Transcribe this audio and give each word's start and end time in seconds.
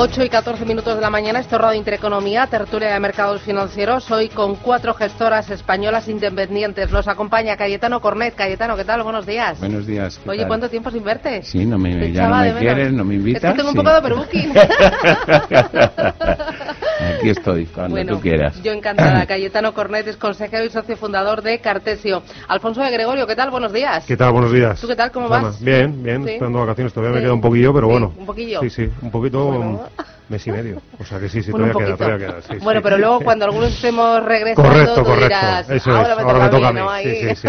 8 0.00 0.22
y 0.22 0.28
14 0.28 0.64
minutos 0.64 0.94
de 0.94 1.00
la 1.00 1.10
mañana, 1.10 1.40
esto 1.40 1.56
es 1.56 1.60
Radio 1.60 1.76
Intereconomía, 1.76 2.46
tertulia 2.46 2.92
de 2.92 3.00
mercados 3.00 3.42
financieros. 3.42 4.08
Hoy 4.12 4.28
con 4.28 4.54
cuatro 4.54 4.94
gestoras 4.94 5.50
españolas 5.50 6.06
independientes. 6.06 6.92
Nos 6.92 7.08
acompaña 7.08 7.56
Cayetano 7.56 8.00
Cornet. 8.00 8.36
Cayetano, 8.36 8.76
¿qué 8.76 8.84
tal? 8.84 9.02
Buenos 9.02 9.26
días. 9.26 9.58
Buenos 9.58 9.88
días. 9.88 10.20
Oye, 10.24 10.46
¿cuánto 10.46 10.70
tiempo 10.70 10.92
sin 10.92 11.02
verte? 11.02 11.42
Sí, 11.42 11.66
no 11.66 11.78
me, 11.78 12.12
ya 12.12 12.28
no 12.28 12.36
me 12.36 12.54
quieres, 12.60 12.92
no 12.92 13.04
me 13.04 13.16
invitas. 13.16 13.42
Es 13.42 13.50
que 13.50 13.56
tengo 13.56 13.70
un 13.70 13.74
poco 13.74 13.90
de 13.90 13.98
overbooking. 13.98 14.54
Aquí 16.98 17.30
estoy, 17.30 17.66
cuando 17.66 18.04
tú 18.04 18.20
quieras. 18.20 18.60
Yo 18.62 18.72
encantada. 18.72 19.26
Cayetano 19.28 19.72
Cornet 19.72 20.06
es 20.08 20.16
consejero 20.16 20.64
y 20.64 20.70
socio 20.70 20.96
fundador 20.96 21.42
de 21.42 21.60
Cartesio. 21.60 22.22
Alfonso 22.48 22.82
de 22.82 22.90
Gregorio, 22.90 23.26
¿qué 23.26 23.36
tal? 23.36 23.50
Buenos 23.50 23.72
días. 23.72 24.04
¿Qué 24.06 24.16
tal? 24.16 24.32
Buenos 24.32 24.52
días. 24.52 24.80
¿Tú 24.80 24.88
qué 24.88 24.96
tal? 24.96 25.12
¿Cómo 25.12 25.28
vas? 25.28 25.62
Bien, 25.62 26.02
bien. 26.02 26.24
¿Sí? 26.24 26.30
Esperando 26.32 26.60
vacaciones. 26.60 26.92
Todavía 26.92 27.16
me 27.16 27.22
queda 27.22 27.34
un 27.34 27.40
poquillo, 27.40 27.72
pero 27.72 27.88
bueno. 27.88 28.12
¿Un 28.16 28.26
poquillo? 28.26 28.60
Sí, 28.60 28.70
sí. 28.70 28.90
Un 29.02 29.10
poquito 29.10 29.88
mes 30.28 30.46
y 30.46 30.50
medio. 30.52 30.82
O 30.98 31.04
sea 31.04 31.18
que 31.18 31.28
sí, 31.28 31.42
sí, 31.42 31.50
todavía 31.50 31.74
queda, 31.74 31.96
todavía 31.96 32.26
queda. 32.26 32.42
Sí, 32.42 32.56
bueno, 32.62 32.82
pero 32.82 32.98
luego 32.98 33.20
cuando 33.20 33.44
algunos 33.46 33.72
estemos 33.74 34.22
regresando, 34.24 34.70
correcto, 34.70 35.04
correcto. 35.04 35.24
dirás, 35.24 35.70
Eso 35.70 35.90
ahora, 35.90 36.12
es, 36.12 36.16
me, 36.16 36.22
ahora 36.22 36.32
toca 36.32 36.44
me 36.44 36.50
toca 36.50 36.68
a 36.68 36.72
mí, 36.72 36.80
mí. 36.80 37.22
¿no? 37.22 37.34
Sí, 37.34 37.36
sí, 37.36 37.48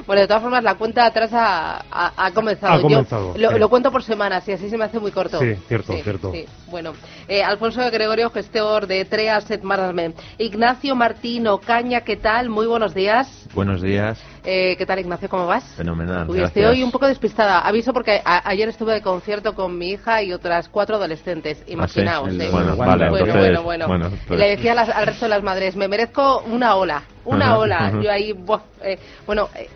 bueno, 0.06 0.22
de 0.22 0.28
todas 0.28 0.42
formas, 0.42 0.62
la 0.64 0.74
cuenta 0.74 1.06
atrás 1.06 1.30
ha, 1.32 1.84
ha, 1.90 2.26
ha 2.26 2.30
comenzado. 2.32 2.74
Ha 2.74 2.80
comenzado, 2.80 3.34
Yo 3.34 3.40
lo, 3.40 3.50
sí. 3.50 3.58
lo, 3.58 3.68
cuento 3.68 3.90
por 3.90 4.02
semanas 4.02 4.46
y 4.48 4.52
así 4.52 4.70
se 4.70 4.78
me 4.78 4.84
hace 4.84 4.98
muy 4.98 5.10
corto. 5.10 5.38
Sí, 5.40 5.54
cierto, 5.66 5.92
cierto. 6.02 6.32
Sí. 6.32 6.46
Bueno, 6.66 6.92
eh, 7.28 7.42
Alfonso 7.42 7.80
de 7.80 7.90
Gregorio, 7.90 8.30
gestor 8.30 8.86
de 8.86 9.04
TREA 9.04 9.36
Asset 9.36 9.62
Management. 9.62 10.16
Ignacio 10.38 10.94
Martino 10.94 11.58
Caña, 11.58 12.02
¿qué 12.02 12.16
tal? 12.16 12.48
Muy 12.48 12.66
buenos 12.66 12.94
días. 12.94 13.48
Buenos 13.54 13.82
días. 13.82 14.18
Eh, 14.42 14.74
¿Qué 14.78 14.86
tal, 14.86 14.98
Ignacio? 14.98 15.28
¿Cómo 15.28 15.46
vas? 15.46 15.64
Fenomenal. 15.76 16.28
Uy, 16.30 16.40
estoy 16.40 16.64
hoy 16.64 16.82
un 16.82 16.90
poco 16.90 17.06
despistada. 17.06 17.60
Aviso 17.60 17.92
porque 17.92 18.22
a, 18.24 18.48
ayer 18.48 18.68
estuve 18.70 18.94
de 18.94 19.02
concierto 19.02 19.54
con 19.54 19.76
mi 19.76 19.90
hija 19.90 20.22
y 20.22 20.32
otras 20.32 20.68
cuatro 20.70 20.96
adolescentes. 20.96 21.62
Imaginaos. 21.66 22.28
Ah, 22.28 22.30
sí? 22.30 22.40
eh. 22.42 22.48
Bueno, 22.50 22.74
Bueno, 22.74 22.90
vale, 22.90 23.10
bueno, 23.10 23.26
entonces, 23.26 23.62
bueno, 23.62 23.62
bueno. 23.62 23.86
bueno, 23.88 24.08
Y 24.08 24.26
pues- 24.28 24.40
le 24.40 24.48
decía 24.48 24.72
a 24.72 24.76
las- 24.76 24.88
al 24.88 25.06
resto 25.06 25.26
de 25.26 25.28
las 25.30 25.42
madres, 25.42 25.76
me 25.76 25.88
merezco 25.88 26.42
una 26.46 26.74
ola, 26.76 27.02
una 27.24 27.58
ola. 27.58 27.92
Yo 28.02 28.10
ahí, 28.10 28.32
buah, 28.32 28.60
eh, 28.82 28.98
bueno, 29.26 29.48
eh, 29.54 29.68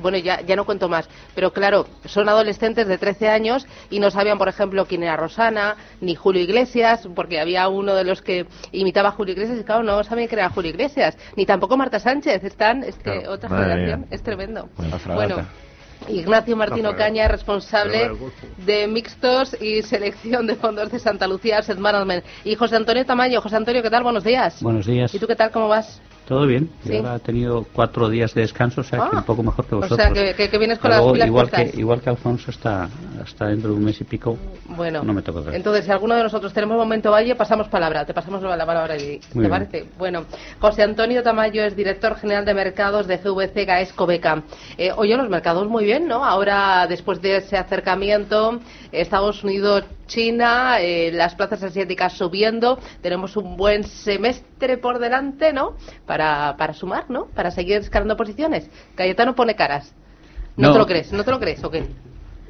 bueno, 0.00 0.18
ya, 0.18 0.40
ya 0.42 0.56
no 0.56 0.64
cuento 0.64 0.88
más. 0.88 1.08
Pero 1.34 1.52
claro, 1.52 1.86
son 2.04 2.28
adolescentes 2.28 2.86
de 2.86 2.98
13 2.98 3.28
años 3.28 3.66
y 3.90 4.00
no 4.00 4.10
sabían, 4.10 4.38
por 4.38 4.48
ejemplo, 4.48 4.86
quién 4.86 5.02
era 5.02 5.16
Rosana, 5.16 5.76
ni 6.00 6.14
Julio 6.14 6.42
Iglesias, 6.42 7.08
porque 7.14 7.40
había 7.40 7.68
uno 7.68 7.94
de 7.94 8.04
los 8.04 8.22
que 8.22 8.46
imitaba 8.72 9.10
a 9.10 9.12
Julio 9.12 9.32
Iglesias 9.32 9.58
y 9.60 9.64
claro, 9.64 9.82
no 9.82 10.02
sabían 10.04 10.28
quién 10.28 10.40
era 10.40 10.50
Julio 10.50 10.70
Iglesias, 10.70 11.16
ni 11.36 11.46
tampoco 11.46 11.76
Marta 11.76 11.98
Sánchez. 11.98 12.44
Están, 12.44 12.84
es 12.84 12.96
que 12.96 13.02
Claro, 13.18 13.32
otra 13.32 13.48
madre 13.48 13.70
generación, 13.70 14.00
mía. 14.00 14.08
es 14.10 14.22
tremendo. 14.22 14.68
Bueno. 15.06 15.46
Ignacio 16.06 16.56
Martino 16.56 16.90
La 16.90 16.94
fragata. 16.94 17.04
Caña, 17.04 17.28
responsable 17.28 18.10
de 18.64 18.86
mixtos 18.86 19.60
y 19.60 19.82
selección 19.82 20.46
de 20.46 20.54
fondos 20.54 20.92
de 20.92 20.98
Santa 21.00 21.26
Lucía 21.26 21.58
Asset 21.58 21.78
Management. 21.78 22.24
Y 22.44 22.54
José 22.54 22.76
Antonio 22.76 23.04
Tamayo. 23.04 23.40
José 23.40 23.56
Antonio, 23.56 23.82
¿qué 23.82 23.90
tal? 23.90 24.04
Buenos 24.04 24.22
días. 24.22 24.62
Buenos 24.62 24.86
días. 24.86 25.12
¿Y 25.12 25.18
tú 25.18 25.26
qué 25.26 25.34
tal? 25.34 25.50
¿Cómo 25.50 25.66
vas? 25.68 26.00
¿Todo 26.28 26.46
bien? 26.46 26.68
Sí. 26.84 26.90
Yo 26.92 26.98
ahora 26.98 27.16
he 27.16 27.20
tenido 27.20 27.64
cuatro 27.72 28.10
días 28.10 28.34
de 28.34 28.42
descanso, 28.42 28.82
o 28.82 28.84
sea 28.84 28.98
que 28.98 29.16
Ah. 29.16 29.18
un 29.20 29.24
poco 29.24 29.42
mejor 29.42 29.64
que 29.64 29.74
O 29.76 29.78
vosotros. 29.78 29.98
sea, 29.98 30.12
que- 30.12 30.34
que- 30.34 30.50
que 30.50 30.58
vienes 30.58 30.78
con 30.78 30.90
las 30.90 31.00
pilas 31.00 31.26
igual 31.26 31.48
puestas. 31.48 31.72
que 31.72 31.80
Igual 31.80 32.00
que 32.02 32.10
Alfonso 32.10 32.50
está, 32.50 32.86
está 33.26 33.46
dentro 33.46 33.70
de 33.70 33.76
un 33.76 33.84
mes 33.84 33.98
y 34.02 34.04
pico, 34.04 34.36
Bueno, 34.66 35.02
no 35.02 35.14
me 35.14 35.22
toca 35.22 35.54
entonces 35.56 35.86
si 35.86 35.90
alguno 35.90 36.14
de 36.16 36.22
nosotros 36.22 36.52
tenemos 36.52 36.76
momento 36.76 37.10
valle, 37.10 37.34
pasamos 37.34 37.68
palabra. 37.68 38.04
Te 38.04 38.12
pasamos 38.12 38.42
la 38.42 38.66
palabra 38.66 38.96
y 38.98 39.18
¿te 39.20 39.38
bien. 39.38 39.50
parece? 39.50 39.86
Bueno, 39.96 40.26
José 40.60 40.82
Antonio 40.82 41.22
Tamayo 41.22 41.64
es 41.64 41.74
director 41.74 42.14
general 42.16 42.44
de 42.44 42.52
mercados 42.52 43.06
de 43.06 43.16
GVC 43.16 43.64
Gaesco 43.64 44.04
Beca. 44.04 44.42
Eh, 44.76 44.92
oye, 44.94 45.16
los 45.16 45.30
mercados 45.30 45.66
muy 45.66 45.84
bien, 45.86 46.06
¿no? 46.06 46.22
Ahora, 46.26 46.86
después 46.86 47.22
de 47.22 47.38
ese 47.38 47.56
acercamiento, 47.56 48.60
Estados 48.92 49.42
Unidos, 49.44 49.84
China, 50.08 50.80
eh, 50.80 51.12
las 51.12 51.36
plazas 51.36 51.62
asiáticas 51.62 52.14
subiendo, 52.14 52.80
tenemos 53.00 53.36
un 53.36 53.56
buen 53.56 53.84
semestre 53.84 54.76
por 54.78 54.98
delante, 54.98 55.52
¿no? 55.52 55.76
Para, 56.04 56.56
para 56.58 56.72
sumar, 56.72 57.08
¿no? 57.08 57.26
Para 57.26 57.52
seguir 57.52 57.76
escalando 57.76 58.16
posiciones. 58.16 58.68
Cayetano 58.96 59.36
pone 59.36 59.54
caras. 59.54 59.94
¿No, 60.56 60.68
No. 60.68 60.72
te 60.72 60.78
lo 60.80 60.86
crees? 60.86 61.12
¿No 61.12 61.22
te 61.22 61.30
lo 61.30 61.38
crees 61.38 61.62
o 61.62 61.70
qué? 61.70 61.84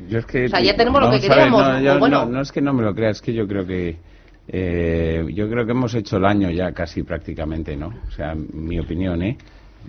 Yo 0.08 0.20
es 0.20 0.24
que, 0.26 0.46
O 0.46 0.48
sea, 0.48 0.60
ya 0.60 0.74
tenemos 0.74 1.02
lo 1.02 1.10
que 1.10 1.18
ver, 1.18 1.28
queríamos, 1.28 1.60
no, 1.68 1.80
yo 1.80 1.96
o 1.96 1.98
bueno. 1.98 2.24
no, 2.24 2.30
no 2.30 2.40
es 2.40 2.50
que 2.50 2.62
no 2.62 2.72
me 2.72 2.82
lo 2.82 2.94
creas, 2.94 3.16
es 3.16 3.22
que 3.22 3.34
yo 3.34 3.46
creo 3.46 3.66
que 3.66 3.98
eh, 4.50 5.26
yo 5.34 5.50
creo 5.50 5.66
que 5.66 5.72
hemos 5.72 5.94
hecho 5.94 6.16
el 6.16 6.24
año 6.24 6.50
ya 6.50 6.72
casi 6.72 7.02
prácticamente, 7.02 7.76
¿no? 7.76 7.88
O 8.08 8.10
sea, 8.12 8.34
mi 8.34 8.78
opinión, 8.80 9.22
¿eh? 9.22 9.36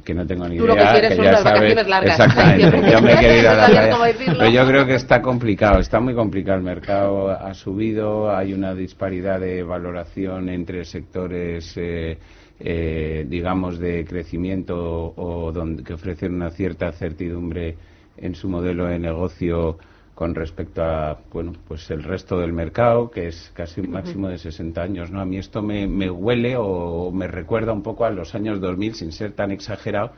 Que 0.03 0.13
no 0.13 0.25
tengo 0.25 0.47
ni 0.47 0.57
Tú 0.57 0.65
lo 0.65 0.75
idea. 0.75 0.85
que 0.93 0.99
quieres 0.99 1.15
son 1.17 1.25
ya 1.25 1.29
unas 1.31 1.41
sabe- 1.43 1.53
vacaciones 1.55 1.87
largas. 1.87 2.19
Exactamente. 2.19 2.91
Yo 2.91 3.01
me 3.01 3.15
quiero 3.17 3.35
ir 3.35 3.47
a 3.47 3.55
la 3.55 3.65
playa. 3.67 3.97
Pero 4.37 4.49
yo 4.49 4.67
creo 4.67 4.85
que 4.85 4.95
está 4.95 5.21
complicado, 5.21 5.79
está 5.79 5.99
muy 5.99 6.13
complicado. 6.15 6.57
El 6.57 6.63
mercado 6.63 7.29
ha 7.31 7.53
subido, 7.53 8.33
hay 8.35 8.53
una 8.53 8.73
disparidad 8.73 9.39
de 9.39 9.61
valoración 9.63 10.49
entre 10.49 10.85
sectores. 10.85 11.73
Eh, 11.75 12.17
eh, 12.61 13.25
digamos 13.29 13.79
de 13.79 14.03
crecimiento 14.03 15.13
o 15.15 15.49
donde 15.53 15.81
que 15.81 15.93
ofrecen 15.93 16.33
una 16.35 16.49
cierta 16.49 16.91
certidumbre 16.91 17.75
en 18.17 18.35
su 18.35 18.49
modelo 18.49 18.85
de 18.87 18.99
negocio 18.99 19.77
con 20.19 20.35
respecto 20.35 20.83
a 20.83 21.17
bueno 21.31 21.53
pues 21.67 21.89
el 21.91 22.03
resto 22.03 22.33
del 22.39 22.51
mercado 22.63 23.09
que 23.13 23.27
es 23.31 23.51
casi 23.55 23.79
un 23.81 23.89
máximo 23.97 24.27
de 24.27 24.37
60 24.37 24.81
años 24.89 25.11
no 25.11 25.19
a 25.21 25.25
mí 25.25 25.37
esto 25.37 25.61
me, 25.69 25.87
me 25.87 26.09
huele 26.09 26.55
o 26.57 27.11
me 27.11 27.27
recuerda 27.27 27.71
un 27.73 27.83
poco 27.83 28.03
a 28.05 28.09
los 28.11 28.35
años 28.35 28.59
2000 28.59 28.93
sin 28.95 29.11
ser 29.13 29.31
tan 29.31 29.51
exagerado 29.51 30.11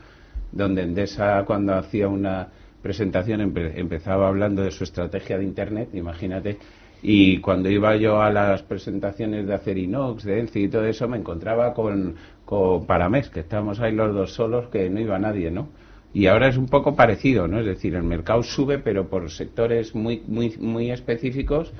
donde 0.50 0.82
Endesa 0.82 1.44
cuando 1.46 1.74
hacía 1.74 2.08
una 2.08 2.48
presentación 2.82 3.40
empe- 3.40 3.72
empezaba 3.76 4.28
hablando 4.28 4.62
de 4.62 4.72
su 4.72 4.82
estrategia 4.84 5.38
de 5.38 5.44
internet 5.44 5.88
imagínate 5.94 6.58
y 7.02 7.38
cuando 7.38 7.68
iba 7.70 7.96
yo 7.96 8.20
a 8.22 8.30
las 8.30 8.62
presentaciones 8.62 9.46
de 9.46 9.54
Acerinox, 9.54 10.22
de 10.24 10.38
Enci 10.38 10.60
y 10.64 10.68
todo 10.68 10.84
eso, 10.84 11.08
me 11.08 11.16
encontraba 11.18 11.74
con, 11.74 12.14
con 12.44 12.86
Paramés, 12.86 13.28
que 13.28 13.40
estábamos 13.40 13.80
ahí 13.80 13.92
los 13.92 14.14
dos 14.14 14.32
solos, 14.34 14.68
que 14.68 14.88
no 14.88 15.00
iba 15.00 15.18
nadie, 15.18 15.50
¿no? 15.50 15.66
Y 16.14 16.26
ahora 16.26 16.48
es 16.48 16.56
un 16.56 16.66
poco 16.66 16.94
parecido, 16.94 17.48
¿no? 17.48 17.60
Es 17.60 17.66
decir, 17.66 17.94
el 17.94 18.02
mercado 18.02 18.42
sube, 18.42 18.78
pero 18.78 19.08
por 19.08 19.30
sectores 19.30 19.94
muy, 19.94 20.22
muy, 20.26 20.56
muy 20.58 20.90
específicos, 20.90 21.72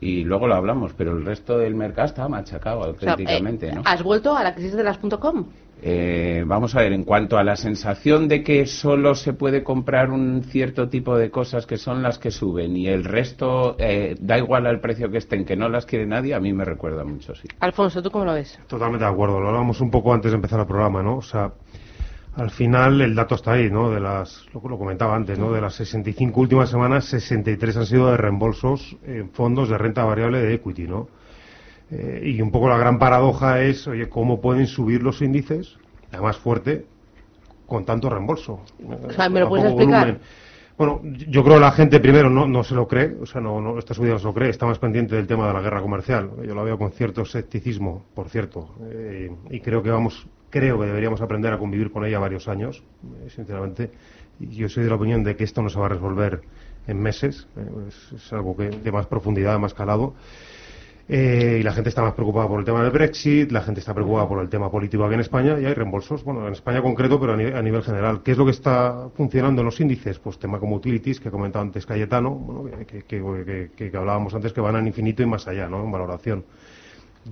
y 0.00 0.24
luego 0.24 0.46
lo 0.46 0.54
hablamos, 0.54 0.94
pero 0.94 1.12
el 1.12 1.24
resto 1.24 1.58
del 1.58 1.74
mercado 1.74 2.06
está 2.06 2.28
machacado 2.28 2.80
O 2.80 2.98
sea, 2.98 3.12
auténticamente, 3.12 3.68
eh, 3.68 3.72
¿no? 3.74 3.82
¿Has 3.84 4.02
vuelto 4.02 4.34
a 4.36 4.42
la 4.42 4.54
crisis 4.54 4.74
de 4.74 4.82
las 4.82 4.98
.com? 4.98 5.46
Eh, 5.82 6.44
vamos 6.46 6.74
a 6.74 6.80
ver, 6.80 6.92
en 6.92 7.04
cuanto 7.04 7.38
a 7.38 7.44
la 7.44 7.56
sensación 7.56 8.28
de 8.28 8.42
que 8.42 8.66
solo 8.66 9.14
se 9.14 9.32
puede 9.32 9.62
comprar 9.62 10.10
un 10.10 10.42
cierto 10.44 10.88
tipo 10.88 11.16
de 11.16 11.30
cosas 11.30 11.66
que 11.66 11.78
son 11.78 12.02
las 12.02 12.18
que 12.18 12.30
suben 12.30 12.76
y 12.76 12.86
el 12.86 13.04
resto 13.04 13.76
eh, 13.78 14.14
da 14.20 14.36
igual 14.36 14.66
al 14.66 14.80
precio 14.80 15.10
que 15.10 15.18
estén, 15.18 15.44
que 15.46 15.56
no 15.56 15.70
las 15.70 15.86
quiere 15.86 16.06
nadie, 16.06 16.34
a 16.34 16.40
mí 16.40 16.52
me 16.52 16.66
recuerda 16.66 17.04
mucho, 17.04 17.34
sí. 17.34 17.48
Alfonso, 17.60 18.02
¿tú 18.02 18.10
cómo 18.10 18.26
lo 18.26 18.34
ves? 18.34 18.58
Totalmente 18.66 19.04
de 19.04 19.10
acuerdo. 19.10 19.40
Lo 19.40 19.48
hablábamos 19.48 19.80
un 19.80 19.90
poco 19.90 20.12
antes 20.12 20.32
de 20.32 20.36
empezar 20.36 20.60
el 20.60 20.66
programa, 20.66 21.02
¿no? 21.02 21.16
O 21.16 21.22
sea, 21.22 21.52
al 22.34 22.50
final 22.50 23.00
el 23.00 23.14
dato 23.14 23.34
está 23.34 23.52
ahí, 23.52 23.70
¿no? 23.70 23.90
De 23.90 24.00
las, 24.00 24.46
lo, 24.54 24.66
lo 24.68 24.78
comentaba 24.78 25.16
antes, 25.16 25.38
¿no? 25.38 25.52
De 25.52 25.60
las 25.60 25.74
65 25.74 26.40
últimas 26.40 26.70
semanas, 26.70 27.06
63 27.06 27.76
han 27.76 27.86
sido 27.86 28.10
de 28.10 28.16
reembolsos 28.16 28.96
en 29.04 29.30
fondos 29.30 29.68
de 29.68 29.78
renta 29.78 30.04
variable 30.04 30.40
de 30.40 30.54
equity, 30.54 30.86
¿no? 30.86 31.08
Eh, 31.90 32.22
y 32.24 32.40
un 32.40 32.50
poco 32.50 32.68
la 32.68 32.78
gran 32.78 32.98
paradoja 32.98 33.60
es, 33.62 33.86
oye, 33.88 34.08
¿cómo 34.08 34.40
pueden 34.40 34.66
subir 34.66 35.02
los 35.02 35.20
índices, 35.22 35.76
además 36.12 36.36
fuerte, 36.36 36.86
con 37.66 37.84
tanto 37.84 38.08
reembolso? 38.08 38.60
O 39.06 39.10
sea, 39.10 39.28
¿me 39.28 39.40
lo 39.40 39.48
puedes 39.48 39.66
explicar? 39.66 40.00
volumen. 40.06 40.20
Bueno, 40.78 41.02
yo 41.28 41.42
creo 41.44 41.56
que 41.56 41.60
la 41.60 41.72
gente 41.72 42.00
primero 42.00 42.30
no, 42.30 42.46
no 42.46 42.64
se 42.64 42.74
lo 42.74 42.88
cree, 42.88 43.14
o 43.20 43.26
sea, 43.26 43.40
no, 43.40 43.60
no, 43.60 43.78
esta 43.78 43.92
subida 43.92 44.14
no 44.14 44.18
se 44.18 44.24
lo 44.24 44.32
cree, 44.32 44.48
está 44.48 44.64
más 44.64 44.78
pendiente 44.78 45.14
del 45.14 45.26
tema 45.26 45.46
de 45.46 45.52
la 45.52 45.60
guerra 45.60 45.82
comercial. 45.82 46.30
Yo 46.46 46.54
lo 46.54 46.64
veo 46.64 46.78
con 46.78 46.92
cierto 46.92 47.20
escepticismo, 47.20 48.06
por 48.14 48.30
cierto, 48.30 48.76
eh, 48.84 49.30
y 49.50 49.60
creo 49.60 49.82
que 49.82 49.90
vamos, 49.90 50.26
creo 50.50 50.78
que 50.78 50.86
deberíamos 50.86 51.20
aprender 51.20 51.52
a 51.52 51.58
convivir 51.58 51.90
con 51.90 52.04
ella 52.04 52.18
varios 52.18 52.48
años, 52.48 52.82
eh, 53.24 53.30
sinceramente. 53.30 53.90
Yo 54.38 54.68
soy 54.68 54.84
de 54.84 54.90
la 54.90 54.96
opinión 54.96 55.22
de 55.22 55.36
que 55.36 55.44
esto 55.44 55.62
no 55.62 55.68
se 55.70 55.78
va 55.78 55.86
a 55.86 55.90
resolver 55.90 56.40
en 56.86 57.00
meses, 57.00 57.46
eh, 57.56 57.88
es, 58.14 58.32
algo 58.32 58.56
que 58.56 58.70
de 58.70 58.92
más 58.92 59.06
profundidad, 59.06 59.58
más 59.58 59.74
calado. 59.74 60.14
Eh, 61.12 61.58
y 61.60 61.62
la 61.64 61.72
gente 61.72 61.88
está 61.88 62.02
más 62.02 62.14
preocupada 62.14 62.46
por 62.46 62.60
el 62.60 62.64
tema 62.64 62.82
del 62.82 62.92
Brexit, 62.92 63.50
la 63.50 63.62
gente 63.62 63.80
está 63.80 63.92
preocupada 63.92 64.28
por 64.28 64.40
el 64.40 64.48
tema 64.48 64.70
político 64.70 65.04
aquí 65.04 65.14
en 65.14 65.20
España 65.20 65.58
y 65.60 65.64
hay 65.64 65.74
reembolsos, 65.74 66.22
bueno, 66.22 66.46
en 66.46 66.52
España 66.52 66.80
concreto, 66.82 67.18
pero 67.18 67.32
a 67.32 67.36
nivel, 67.36 67.56
a 67.56 67.62
nivel 67.62 67.82
general. 67.82 68.22
¿Qué 68.22 68.30
es 68.30 68.38
lo 68.38 68.44
que 68.44 68.52
está 68.52 69.08
funcionando 69.16 69.60
en 69.62 69.66
los 69.66 69.80
índices? 69.80 70.20
Pues 70.20 70.38
tema 70.38 70.60
como 70.60 70.76
utilities, 70.76 71.18
que 71.18 71.28
ha 71.28 71.32
comentado 71.32 71.64
antes 71.64 71.84
Cayetano, 71.84 72.30
bueno, 72.30 72.78
que- 72.86 73.70
que 73.76 73.96
hablábamos 73.96 74.34
antes, 74.34 74.52
que 74.52 74.60
van 74.60 74.76
al 74.76 74.86
infinito 74.86 75.22
y 75.24 75.26
más 75.26 75.48
allá, 75.48 75.68
¿no? 75.68 75.82
En 75.82 75.90
valoración. 75.90 76.44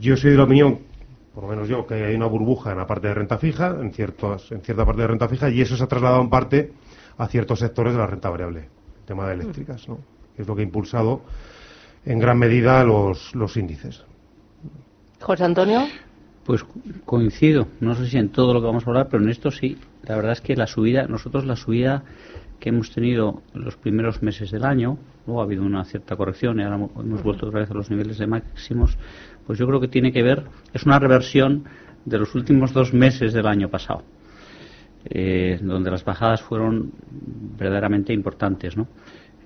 Yo 0.00 0.17
soy 0.17 0.32
de 0.32 0.37
la 0.38 0.44
opinión, 0.44 0.81
por 1.35 1.45
lo 1.45 1.51
menos 1.51 1.69
yo, 1.69 1.87
que 1.87 1.95
hay 1.95 2.15
una 2.15 2.27
burbuja 2.27 2.73
en 2.73 2.79
la 2.79 2.87
parte 2.87 3.09
de 3.09 3.15
renta 3.15 3.39
fija, 3.39 3.77
en, 3.81 3.93
ciertos, 3.93 4.51
en 4.53 4.61
cierta 4.61 4.85
parte 4.85 5.03
de 5.03 5.09
renta 5.09 5.29
fija, 5.29 5.51
y 5.51 5.61
eso 5.61 5.77
se 5.77 5.85
ha 5.85 5.87
trasladado 5.87 6.23
en 6.23 6.31
parte 6.31 6.73
a 7.17 7.27
ciertos 7.29 7.61
sectores 7.61 7.93
de 7.93 7.99
la 7.99 8.07
renta 8.07 8.31
variable, 8.31 8.69
el 9.01 9.05
tema 9.07 9.27
de 9.27 9.35
eléctricas, 9.35 9.89
¿no? 9.89 9.99
que 10.35 10.43
es 10.43 10.49
lo 10.49 10.55
que 10.55 10.63
ha 10.63 10.65
impulsado 10.65 11.23
en 12.05 12.19
gran 12.19 12.39
medida 12.39 12.83
los, 12.85 13.35
los 13.35 13.57
índices. 13.57 14.05
José 15.21 15.45
Antonio. 15.45 15.87
Pues 16.45 16.65
coincido, 17.05 17.69
no 17.81 17.95
sé 17.95 18.07
si 18.07 18.17
en 18.17 18.31
todo 18.31 18.55
lo 18.55 18.61
que 18.61 18.67
vamos 18.67 18.87
a 18.87 18.91
hablar, 18.91 19.09
pero 19.11 19.23
en 19.23 19.29
esto 19.29 19.51
sí. 19.51 19.77
La 20.05 20.17
verdad 20.17 20.33
es 20.33 20.41
que 20.41 20.57
la 20.57 20.67
subida, 20.67 21.07
nosotros 21.07 21.45
la 21.45 21.57
subida 21.57 22.05
que 22.59 22.71
hemos 22.71 22.91
tenido 22.91 23.43
en 23.55 23.65
los 23.65 23.77
primeros 23.77 24.23
meses 24.23 24.51
del 24.51 24.65
año, 24.65 24.97
luego 25.27 25.43
ha 25.43 25.45
habido 25.45 25.63
una 25.63 25.85
cierta 25.85 26.17
corrección 26.17 26.59
y 26.59 26.63
ahora 26.63 26.77
hemos 26.77 27.23
vuelto 27.23 27.47
otra 27.47 27.61
vez 27.61 27.71
a 27.71 27.75
los 27.75 27.91
niveles 27.91 28.17
de 28.17 28.27
máximos, 28.27 28.97
pues 29.49 29.59
yo 29.59 29.67
creo 29.67 29.81
que 29.81 29.89
tiene 29.89 30.12
que 30.12 30.23
ver, 30.23 30.45
es 30.75 30.85
una 30.85 30.99
reversión 30.99 31.65
de 32.05 32.19
los 32.19 32.35
últimos 32.35 32.75
dos 32.75 32.93
meses 32.93 33.33
del 33.33 33.47
año 33.47 33.71
pasado, 33.71 34.05
eh, 35.06 35.59
donde 35.62 35.91
las 35.91 36.05
bajadas 36.05 36.43
fueron 36.43 36.93
verdaderamente 37.59 38.12
importantes, 38.12 38.77
¿no? 38.77 38.87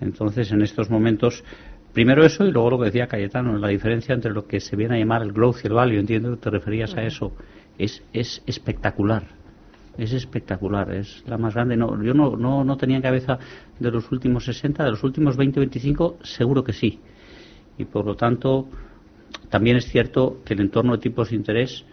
Entonces, 0.01 0.51
en 0.51 0.63
estos 0.63 0.91
momentos, 0.91 1.45
Primero 1.93 2.25
eso 2.25 2.47
y 2.47 2.51
luego 2.51 2.71
lo 2.71 2.79
que 2.79 2.87
decía 2.87 3.07
Cayetano, 3.07 3.59
la 3.59 3.69
diferencia 3.69 4.15
entre 4.15 4.33
lo 4.33 4.47
que 4.47 4.61
se 4.61 4.77
viene 4.77 4.97
a 4.97 4.99
llamar 4.99 5.23
el 5.23 5.33
growth 5.33 5.59
y 5.63 5.67
el 5.67 5.75
value, 5.75 5.99
entiendo 5.99 6.31
que 6.31 6.39
te 6.39 6.49
referías 6.49 6.97
a 6.97 7.03
eso, 7.03 7.33
es, 7.79 8.03
es 8.15 8.43
espectacular. 8.47 9.25
Es 9.99 10.15
espectacular, 10.15 10.91
es 10.95 11.23
la 11.27 11.37
más 11.37 11.53
grande. 11.53 11.77
No, 11.77 12.03
yo 12.03 12.15
no, 12.15 12.35
no, 12.35 12.65
no 12.65 12.77
tenía 12.79 12.97
en 12.97 13.03
cabeza 13.03 13.39
de 13.79 13.91
los 13.91 14.11
últimos 14.11 14.47
60, 14.47 14.83
de 14.83 14.91
los 14.91 15.05
últimos 15.05 15.37
20 15.37 15.61
25, 15.61 16.17
seguro 16.23 16.65
que 16.65 16.73
sí. 16.73 16.99
Y 17.77 17.85
por 17.85 18.07
lo 18.07 18.17
tanto, 18.17 18.69
también 19.51 19.77
es 19.77 19.87
cierto 19.87 20.41
que 20.45 20.55
el 20.55 20.61
entorno 20.61 20.93
de 20.93 20.99
tipos 20.99 21.31
de 21.31 21.37
interés 21.37 21.85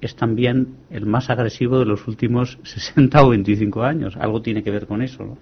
es 0.00 0.16
también 0.16 0.76
el 0.90 1.06
más 1.06 1.30
agresivo 1.30 1.78
de 1.78 1.86
los 1.86 2.06
últimos 2.08 2.58
60 2.64 3.22
o 3.22 3.30
25 3.30 3.82
años. 3.82 4.16
Algo 4.16 4.42
tiene 4.42 4.62
que 4.62 4.70
ver 4.70 4.86
con 4.86 5.02
eso. 5.02 5.24
¿no? 5.24 5.38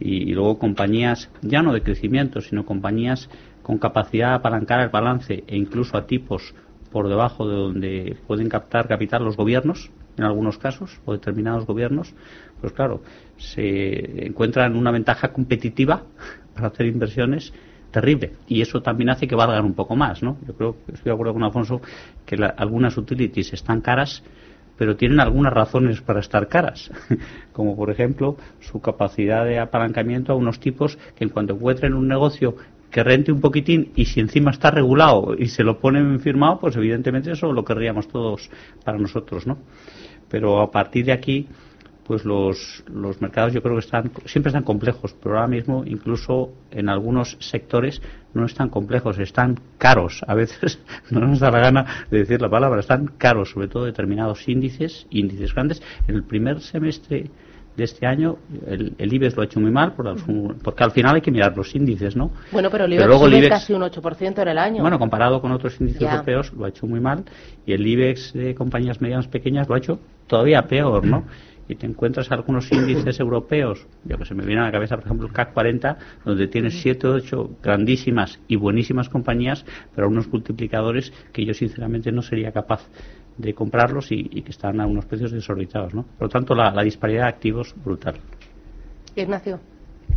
y, 0.00 0.32
luego 0.32 0.58
compañías 0.58 1.30
ya 1.42 1.62
no 1.62 1.72
de 1.72 1.82
crecimiento, 1.82 2.40
sino 2.40 2.64
compañías 2.64 3.28
con 3.62 3.78
capacidad 3.78 4.30
de 4.30 4.34
apalancar 4.36 4.80
el 4.80 4.88
balance 4.88 5.44
e 5.46 5.56
incluso 5.56 5.96
a 5.96 6.06
tipos 6.06 6.54
por 6.90 7.08
debajo 7.08 7.46
de 7.46 7.54
donde 7.54 8.16
pueden 8.26 8.48
captar 8.48 8.88
capital 8.88 9.24
los 9.24 9.36
gobiernos, 9.36 9.90
en 10.16 10.24
algunos 10.24 10.58
casos, 10.58 11.00
o 11.04 11.12
determinados 11.12 11.66
gobiernos, 11.66 12.14
pues 12.60 12.72
claro, 12.72 13.02
se 13.36 14.26
encuentran 14.26 14.74
una 14.74 14.90
ventaja 14.90 15.32
competitiva 15.32 16.04
para 16.54 16.68
hacer 16.68 16.86
inversiones 16.86 17.52
terrible. 17.90 18.32
Y 18.46 18.60
eso 18.60 18.80
también 18.80 19.10
hace 19.10 19.26
que 19.26 19.34
valgan 19.34 19.64
un 19.64 19.74
poco 19.74 19.96
más, 19.96 20.22
¿no? 20.22 20.38
Yo 20.46 20.54
creo, 20.54 20.76
estoy 20.88 21.04
de 21.04 21.12
acuerdo 21.12 21.32
con 21.34 21.44
Alfonso, 21.44 21.80
que 22.26 22.36
algunas 22.56 22.96
utilities 22.96 23.52
están 23.52 23.80
caras 23.80 24.22
pero 24.78 24.96
tienen 24.96 25.20
algunas 25.20 25.52
razones 25.52 26.00
para 26.00 26.20
estar 26.20 26.48
caras, 26.48 26.90
como 27.52 27.76
por 27.76 27.90
ejemplo 27.90 28.36
su 28.60 28.80
capacidad 28.80 29.44
de 29.44 29.58
apalancamiento 29.58 30.32
a 30.32 30.36
unos 30.36 30.60
tipos 30.60 30.96
que 31.16 31.24
en 31.24 31.30
cuanto 31.30 31.54
encuentren 31.54 31.94
un 31.94 32.06
negocio 32.06 32.54
que 32.90 33.02
rente 33.02 33.32
un 33.32 33.40
poquitín 33.40 33.92
y 33.96 34.06
si 34.06 34.20
encima 34.20 34.50
está 34.50 34.70
regulado 34.70 35.34
y 35.36 35.48
se 35.48 35.62
lo 35.62 35.78
ponen 35.78 36.20
firmado, 36.20 36.60
pues 36.60 36.76
evidentemente 36.76 37.32
eso 37.32 37.52
lo 37.52 37.64
querríamos 37.64 38.08
todos 38.08 38.48
para 38.82 38.98
nosotros, 38.98 39.46
¿no? 39.46 39.58
Pero 40.30 40.62
a 40.62 40.70
partir 40.70 41.06
de 41.06 41.12
aquí, 41.12 41.48
pues 42.08 42.24
los, 42.24 42.82
los 42.92 43.20
mercados 43.20 43.52
yo 43.52 43.62
creo 43.62 43.74
que 43.74 43.80
están 43.80 44.10
siempre 44.24 44.48
están 44.48 44.64
complejos, 44.64 45.14
pero 45.22 45.36
ahora 45.36 45.46
mismo 45.46 45.84
incluso 45.86 46.54
en 46.70 46.88
algunos 46.88 47.36
sectores 47.38 48.00
no 48.32 48.46
están 48.46 48.70
complejos, 48.70 49.18
están 49.18 49.60
caros. 49.76 50.22
A 50.26 50.34
veces 50.34 50.80
no 51.10 51.20
nos 51.20 51.38
da 51.38 51.50
la 51.50 51.60
gana 51.60 52.06
de 52.10 52.20
decir 52.20 52.40
la 52.40 52.48
palabra, 52.48 52.80
están 52.80 53.08
caros, 53.18 53.50
sobre 53.50 53.68
todo 53.68 53.84
determinados 53.84 54.48
índices, 54.48 55.06
índices 55.10 55.54
grandes. 55.54 55.82
En 56.08 56.14
el 56.14 56.24
primer 56.24 56.60
semestre 56.62 57.30
de 57.76 57.84
este 57.84 58.06
año 58.06 58.38
el, 58.66 58.94
el 58.98 59.12
IBEX 59.12 59.36
lo 59.36 59.42
ha 59.42 59.44
hecho 59.44 59.60
muy 59.60 59.70
mal 59.70 59.92
porque 59.92 60.82
al 60.82 60.90
final 60.90 61.14
hay 61.14 61.20
que 61.20 61.30
mirar 61.30 61.56
los 61.56 61.74
índices, 61.76 62.16
¿no? 62.16 62.32
Bueno, 62.50 62.70
pero 62.70 62.86
el 62.86 62.94
IBEX 62.94 63.06
luego 63.06 63.26
sube 63.26 63.48
casi 63.48 63.72
un 63.72 63.82
8% 63.82 64.42
en 64.42 64.48
el 64.48 64.58
año. 64.58 64.82
Bueno, 64.82 64.98
comparado 64.98 65.40
con 65.40 65.52
otros 65.52 65.80
índices 65.80 66.02
europeos 66.02 66.52
lo 66.54 66.64
ha 66.64 66.70
hecho 66.70 66.86
muy 66.86 67.00
mal 67.00 67.24
y 67.66 67.72
el 67.74 67.86
IBEX 67.86 68.32
de 68.32 68.54
compañías 68.54 69.00
medianas 69.00 69.28
pequeñas 69.28 69.68
lo 69.68 69.74
ha 69.74 69.78
hecho 69.78 70.00
todavía 70.26 70.62
peor, 70.66 71.06
¿no? 71.06 71.24
y 71.68 71.76
te 71.76 71.86
encuentras 71.86 72.32
algunos 72.32 72.72
índices 72.72 73.20
europeos, 73.20 73.86
ya 74.04 74.16
que 74.16 74.24
se 74.24 74.34
me 74.34 74.44
viene 74.44 74.62
a 74.62 74.64
la 74.64 74.72
cabeza, 74.72 74.96
por 74.96 75.04
ejemplo, 75.04 75.26
el 75.26 75.32
CAC 75.32 75.52
40, 75.52 75.98
donde 76.24 76.48
tienes 76.48 76.80
7 76.80 77.06
o 77.06 77.12
8 77.12 77.50
grandísimas 77.62 78.40
y 78.48 78.56
buenísimas 78.56 79.08
compañías, 79.08 79.64
pero 79.94 80.08
unos 80.08 80.28
multiplicadores 80.32 81.12
que 81.32 81.44
yo 81.44 81.54
sinceramente 81.54 82.10
no 82.10 82.22
sería 82.22 82.52
capaz 82.52 82.88
de 83.36 83.54
comprarlos 83.54 84.10
y, 84.10 84.24
que 84.42 84.50
están 84.50 84.80
a 84.80 84.86
unos 84.86 85.06
precios 85.06 85.30
desorbitados. 85.30 85.94
¿no? 85.94 86.02
Por 86.02 86.26
lo 86.26 86.28
tanto, 86.28 86.54
la, 86.54 86.82
disparidad 86.82 87.22
de 87.22 87.28
activos 87.28 87.74
brutal. 87.84 88.16
Ignacio. 89.14 89.60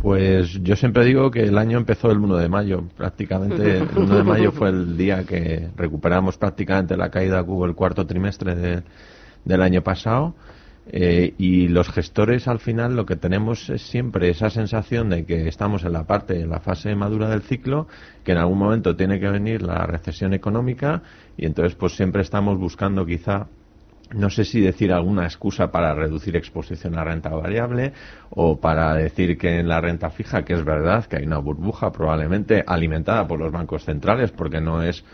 Pues 0.00 0.60
yo 0.62 0.74
siempre 0.74 1.04
digo 1.04 1.30
que 1.30 1.44
el 1.44 1.58
año 1.58 1.78
empezó 1.78 2.10
el 2.10 2.18
1 2.18 2.36
de 2.36 2.48
mayo. 2.48 2.84
Prácticamente 2.96 3.78
el 3.78 3.88
1 3.96 4.16
de 4.16 4.24
mayo 4.24 4.50
fue 4.50 4.70
el 4.70 4.96
día 4.96 5.24
que 5.24 5.68
recuperamos 5.76 6.36
prácticamente 6.36 6.96
la 6.96 7.10
caída 7.10 7.44
que 7.44 7.50
hubo 7.50 7.66
el 7.66 7.74
cuarto 7.74 8.06
trimestre 8.06 8.82
del 9.44 9.62
año 9.62 9.82
pasado. 9.82 10.34
Eh, 10.86 11.34
y 11.38 11.68
los 11.68 11.88
gestores 11.90 12.48
al 12.48 12.58
final 12.58 12.96
lo 12.96 13.06
que 13.06 13.14
tenemos 13.14 13.70
es 13.70 13.82
siempre 13.82 14.30
esa 14.30 14.50
sensación 14.50 15.10
de 15.10 15.24
que 15.24 15.46
estamos 15.46 15.84
en 15.84 15.92
la 15.92 16.04
parte, 16.04 16.40
en 16.40 16.50
la 16.50 16.58
fase 16.58 16.94
madura 16.96 17.28
del 17.28 17.42
ciclo, 17.42 17.86
que 18.24 18.32
en 18.32 18.38
algún 18.38 18.58
momento 18.58 18.96
tiene 18.96 19.20
que 19.20 19.28
venir 19.28 19.62
la 19.62 19.86
recesión 19.86 20.34
económica 20.34 21.02
y 21.36 21.46
entonces 21.46 21.76
pues 21.76 21.94
siempre 21.94 22.22
estamos 22.22 22.58
buscando 22.58 23.06
quizá 23.06 23.46
no 24.14 24.28
sé 24.28 24.44
si 24.44 24.60
decir 24.60 24.92
alguna 24.92 25.24
excusa 25.24 25.70
para 25.70 25.94
reducir 25.94 26.36
exposición 26.36 26.98
a 26.98 27.04
renta 27.04 27.30
variable 27.30 27.92
o 28.30 28.60
para 28.60 28.94
decir 28.94 29.38
que 29.38 29.60
en 29.60 29.68
la 29.68 29.80
renta 29.80 30.10
fija, 30.10 30.44
que 30.44 30.52
es 30.54 30.64
verdad 30.64 31.06
que 31.06 31.16
hay 31.16 31.24
una 31.24 31.38
burbuja 31.38 31.90
probablemente 31.92 32.62
alimentada 32.66 33.26
por 33.26 33.38
los 33.38 33.52
bancos 33.52 33.84
centrales, 33.84 34.30
porque 34.32 34.60
no 34.60 34.82
es 34.82 35.04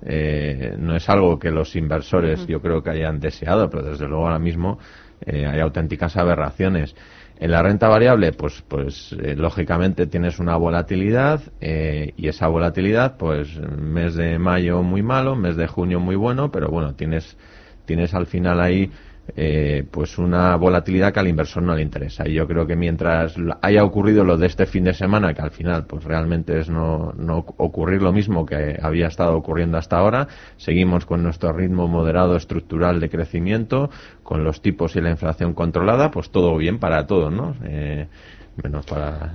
eh, 0.00 0.76
no 0.78 0.94
es 0.94 1.08
algo 1.08 1.38
que 1.38 1.50
los 1.50 1.74
inversores 1.74 2.46
yo 2.46 2.60
creo 2.60 2.82
que 2.82 2.90
hayan 2.90 3.18
deseado, 3.18 3.68
pero 3.68 3.82
desde 3.82 4.06
luego 4.06 4.26
ahora 4.26 4.38
mismo 4.38 4.78
eh, 5.26 5.46
hay 5.46 5.60
auténticas 5.60 6.16
aberraciones. 6.16 6.94
En 7.40 7.52
la 7.52 7.62
renta 7.62 7.88
variable, 7.88 8.32
pues, 8.32 8.64
pues 8.66 9.14
eh, 9.22 9.36
lógicamente 9.36 10.06
tienes 10.06 10.40
una 10.40 10.56
volatilidad 10.56 11.40
eh, 11.60 12.12
y 12.16 12.26
esa 12.26 12.48
volatilidad, 12.48 13.16
pues 13.16 13.56
mes 13.60 14.16
de 14.16 14.38
mayo 14.40 14.82
muy 14.82 15.02
malo, 15.02 15.36
mes 15.36 15.56
de 15.56 15.68
junio 15.68 16.00
muy 16.00 16.16
bueno, 16.16 16.50
pero 16.50 16.68
bueno, 16.68 16.94
tienes, 16.94 17.36
tienes 17.84 18.12
al 18.12 18.26
final 18.26 18.60
ahí 18.60 18.90
eh, 19.36 19.84
pues 19.90 20.18
una 20.18 20.56
volatilidad 20.56 21.12
que 21.12 21.20
al 21.20 21.28
inversor 21.28 21.62
no 21.62 21.74
le 21.74 21.82
interesa. 21.82 22.26
Y 22.28 22.34
yo 22.34 22.46
creo 22.46 22.66
que 22.66 22.76
mientras 22.76 23.34
haya 23.62 23.84
ocurrido 23.84 24.24
lo 24.24 24.36
de 24.36 24.46
este 24.46 24.66
fin 24.66 24.84
de 24.84 24.94
semana, 24.94 25.34
que 25.34 25.42
al 25.42 25.50
final 25.50 25.86
pues 25.86 26.04
realmente 26.04 26.58
es 26.58 26.68
no, 26.68 27.12
no 27.16 27.44
ocurrir 27.56 28.02
lo 28.02 28.12
mismo 28.12 28.46
que 28.46 28.78
había 28.80 29.08
estado 29.08 29.36
ocurriendo 29.36 29.78
hasta 29.78 29.98
ahora, 29.98 30.28
seguimos 30.56 31.06
con 31.06 31.22
nuestro 31.22 31.52
ritmo 31.52 31.88
moderado 31.88 32.36
estructural 32.36 33.00
de 33.00 33.08
crecimiento, 33.10 33.90
con 34.22 34.44
los 34.44 34.60
tipos 34.60 34.96
y 34.96 35.00
la 35.00 35.10
inflación 35.10 35.54
controlada, 35.54 36.10
pues 36.10 36.30
todo 36.30 36.56
bien 36.56 36.78
para 36.78 37.06
todos, 37.06 37.32
¿no? 37.32 37.54
Eh, 37.64 38.08
menos 38.62 38.86
para 38.86 39.32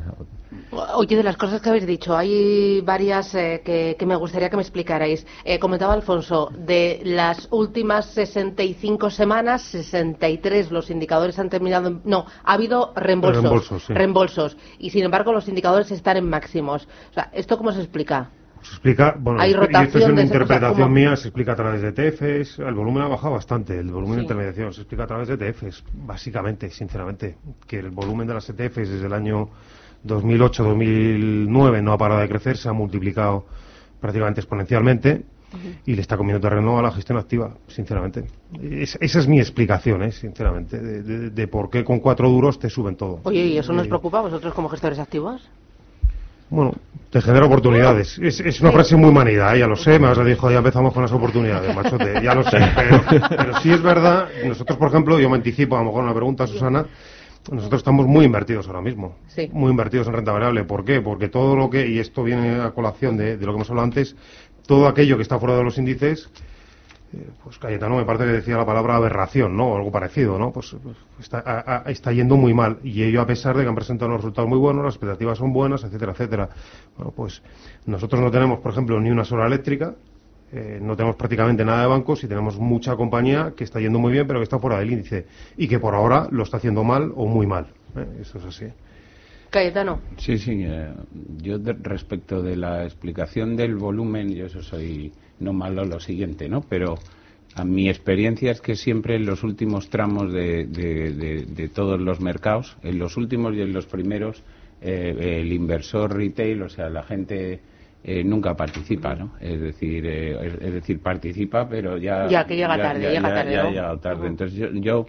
Oye, 0.96 1.16
de 1.16 1.24
las 1.24 1.38
cosas 1.38 1.62
que 1.62 1.70
habéis 1.70 1.86
dicho, 1.86 2.16
hay 2.16 2.82
varias 2.82 3.34
eh, 3.36 3.62
que, 3.64 4.06
me 4.06 4.16
gustaría 4.16 4.50
que 4.50 4.56
me 4.56 4.64
explicarais. 4.64 5.26
Eh, 5.44 5.60
comentaba 5.60 5.94
Alfonso, 5.94 6.52
de 6.56 7.02
las 7.04 7.48
últimas 7.52 8.08
65 8.08 9.10
semanas, 9.10 9.62
63 9.64 10.72
los 10.72 10.90
indicadores 10.90 11.38
han 11.38 11.50
terminado. 11.50 12.02
no, 12.04 12.26
ha 12.44 12.54
habido 12.54 12.92
reembolsos. 12.96 13.88
Reembolsos, 13.88 14.58
Y 14.80 14.90
sin 14.90 15.04
embargo, 15.04 15.32
los 15.32 15.48
indicadores 15.48 15.92
están 15.92 16.18
en 16.18 16.30
máximos. 16.30 16.88
O 17.12 17.14
sea, 17.14 17.30
¿esto 17.34 17.58
cómo 17.58 17.72
se 17.72 17.80
explica? 17.80 18.32
Se 18.64 18.72
explica, 18.72 19.16
bueno, 19.20 19.42
Hay 19.42 19.54
rotación 19.54 19.84
esto 19.84 19.98
es 20.00 20.06
una 20.08 20.22
interpretación 20.24 20.94
mía, 20.94 21.16
se 21.16 21.28
explica 21.28 21.52
a 21.52 21.56
través 21.56 21.82
de 21.82 21.92
TFs, 21.92 22.60
el 22.60 22.74
volumen 22.74 23.04
ha 23.04 23.08
bajado 23.08 23.34
bastante, 23.34 23.78
el 23.78 23.92
volumen 23.92 24.18
de 24.18 24.22
intermediación 24.24 24.74
se 24.74 24.82
explica 24.82 25.04
a 25.04 25.08
través 25.08 25.28
de 25.28 25.38
TFs, 25.38 25.84
básicamente, 25.94 26.70
sinceramente, 26.70 27.38
que 27.68 27.80
el 27.80 27.90
volumen 27.90 28.26
de 28.26 28.36
las 28.36 28.50
ETFs 28.50 28.90
desde 28.90 29.06
el 29.06 29.14
año 29.14 29.50
2008-2009 30.06 31.84
no 31.84 31.94
ha 31.94 31.98
parado 31.98 32.22
de 32.22 32.30
crecer, 32.30 32.58
se 32.58 32.70
ha 32.70 32.74
multiplicado 32.74 33.46
prácticamente 34.00 34.42
exponencialmente 34.42 35.24
y 35.86 35.96
le 35.96 36.02
está 36.02 36.18
comiendo 36.18 36.42
terreno 36.42 36.80
a 36.80 36.82
la 36.82 36.92
gestión 36.92 37.18
activa, 37.18 37.56
sinceramente. 37.68 38.26
esa 38.62 39.20
es 39.20 39.28
mi 39.28 39.40
explicación, 39.40 40.04
¿eh? 40.04 40.12
sinceramente, 40.12 40.80
de, 40.80 41.48
por 41.48 41.70
qué 41.70 41.84
con 41.84 42.00
cuatro 42.00 42.30
duros 42.30 42.60
te 42.60 42.70
suben 42.70 42.96
todo. 42.96 43.20
Oye, 43.24 43.46
¿y 43.46 43.58
eso 43.58 43.74
nos 43.74 43.88
preocupa 43.88 44.20
a 44.20 44.22
vosotros 44.24 44.54
como 44.54 44.70
gestores 44.70 45.00
activos? 45.00 45.48
Bueno, 46.50 46.74
te 47.10 47.22
genera 47.22 47.46
oportunidades. 47.46 48.20
Es, 48.20 48.62
una 48.62 48.72
frase 48.72 48.96
muy 48.96 49.12
manida, 49.12 49.56
¿eh? 49.56 49.60
ya 49.60 49.68
lo 49.68 49.76
sé, 49.76 50.00
me 50.00 50.08
has 50.08 50.26
dicho, 50.26 50.52
ya 50.52 50.58
empezamos 50.58 50.94
con 50.94 51.04
las 51.04 51.12
oportunidades, 51.12 51.76
machote, 51.76 52.22
ya 52.24 52.36
lo 52.36 52.44
sé. 52.44 52.58
Pero, 52.76 53.02
pero 53.30 53.60
sí 53.62 53.72
es 53.72 53.82
verdad, 53.82 54.30
nosotros, 54.46 54.78
por 54.78 54.90
ejemplo, 54.90 55.20
yo 55.20 55.30
me 55.30 55.36
anticipo 55.36 55.76
a 55.76 55.80
lo 55.80 55.86
mejor 55.86 56.04
una 56.04 56.14
pregunta, 56.14 56.48
Susana, 56.48 56.86
nosotros 57.52 57.80
estamos 57.80 58.08
muy 58.08 58.26
invertidos 58.26 58.68
ahora 58.68 58.82
mismo. 58.82 59.18
Muy 59.52 59.72
invertidos 59.72 60.08
en 60.08 60.14
renta 60.14 60.32
variable. 60.32 60.64
¿Por 60.64 60.86
qué? 60.86 61.02
Porque 61.02 61.28
todo 61.28 61.56
lo 61.56 61.70
que, 61.70 61.88
y 61.88 62.00
esto 62.00 62.24
viene 62.24 62.62
a 62.62 62.72
colación 62.72 63.18
de, 63.18 63.38
lo 63.38 63.52
que 63.52 63.56
hemos 63.56 63.70
hablado 63.70 63.86
antes, 63.86 64.16
todo 64.66 64.88
aquello 64.88 65.18
que 65.18 65.24
está 65.24 65.40
fuera 65.40 65.58
de 65.58 65.64
los 65.64 65.78
índices 65.78 66.30
eh, 67.14 67.30
pues 67.44 67.58
Cayetano 67.60 67.98
me 67.98 68.06
parece 68.06 68.26
que 68.26 68.32
decía 68.32 68.58
la 68.58 68.66
palabra 68.66 68.96
aberración, 68.96 69.56
¿no? 69.56 69.68
O 69.68 69.78
algo 69.78 69.92
parecido, 69.92 70.40
¿no? 70.40 70.52
Pues, 70.52 70.76
pues 70.82 70.98
está, 71.20 71.84
está, 71.88 72.12
yendo 72.12 72.36
muy 72.36 72.54
mal. 72.54 72.80
Y 72.84 73.04
ello 73.04 73.22
a 73.22 73.28
pesar 73.28 73.56
de 73.56 73.64
que 73.64 73.70
han 73.70 73.76
presentado 73.76 74.10
unos 74.10 74.22
resultados 74.22 74.50
muy 74.50 74.58
buenos, 74.58 74.84
las 74.84 74.96
expectativas 74.96 75.38
son 75.38 75.54
buenas, 75.54 75.84
etcétera, 75.84 76.14
etcétera. 76.14 76.50
Bueno, 76.98 77.14
pues 77.16 77.42
nosotros 77.86 78.22
no 78.22 78.32
tenemos, 78.32 78.60
por 78.60 78.72
ejemplo, 78.72 79.00
ni 79.00 79.12
una 79.12 79.24
sola 79.24 79.46
eléctrica, 79.46 79.94
eh, 80.52 80.80
no 80.82 80.96
tenemos 80.96 81.16
prácticamente 81.16 81.66
nada 81.66 81.82
de 81.82 81.88
bancos 81.88 82.24
y 82.24 82.28
tenemos 82.28 82.58
mucha 82.58 82.96
compañía 82.96 83.54
que 83.56 83.64
está 83.64 83.80
yendo 83.80 84.00
muy 84.00 84.12
bien, 84.12 84.28
pero 84.28 84.40
que 84.40 84.44
está 84.44 84.60
fuera 84.60 84.80
del 84.80 84.92
índice. 84.92 85.26
Y 85.58 85.68
que 85.68 85.80
por 85.80 85.96
ahora 85.96 86.28
lo 86.32 86.44
está 86.44 86.58
haciendo 86.58 86.84
mal 86.84 87.12
o 87.16 87.28
muy 87.28 87.48
mal. 87.48 87.68
¿eh? 87.96 88.08
Eso 88.22 88.38
es 88.38 88.46
así. 88.46 88.66
Cayetano. 89.54 90.02
Sí, 90.18 90.40
sí. 90.40 90.66
yo 91.38 91.60
respecto 91.84 92.42
de 92.42 92.56
la 92.58 92.86
explicación 92.86 93.56
del 93.56 93.76
volumen, 93.76 94.34
yo 94.34 94.48
eso 94.48 94.64
soy 94.64 95.14
no 95.40 95.54
malo 95.54 95.86
lo 95.86 96.00
siguiente, 96.00 96.50
¿no? 96.50 96.62
Pero 96.62 96.96
a 97.54 97.64
mi 97.64 97.88
experiencia 97.88 98.50
es 98.52 98.62
que 98.62 98.76
siempre 98.76 99.16
en 99.16 99.28
los 99.28 99.44
últimos 99.44 99.92
tramos 99.92 100.34
de, 100.34 100.66
de, 100.66 101.70
todos 101.70 102.02
los 102.02 102.20
mercados, 102.20 102.78
en 102.82 102.98
los 102.98 103.16
últimos 103.16 103.54
y 103.54 103.62
en 103.62 103.74
los 103.74 103.86
primeros, 103.86 104.42
eh, 104.82 105.42
el 105.42 105.54
inversor 105.54 106.16
retail, 106.16 106.64
o 106.64 106.70
sea, 106.70 106.90
la 106.90 107.04
gente 107.04 107.60
eh, 108.04 108.24
nunca 108.24 108.56
participa, 108.56 109.14
¿no? 109.14 109.36
Es 109.40 109.62
decir, 109.62 110.04
eh, 110.08 110.58
es, 110.62 110.74
decir, 110.74 111.00
participa, 111.00 111.70
pero 111.70 111.98
ya... 111.98 112.28
Ya 112.28 112.44
que 112.44 112.56
llega 112.56 112.76
tarde, 112.76 113.12
llega 113.12 113.34
tarde, 113.34 113.54
ya, 113.54 113.70
llega 113.70 113.98
tarde. 113.98 114.28
Entonces 114.28 114.58
yo, 114.58 114.72
yo, 114.74 115.06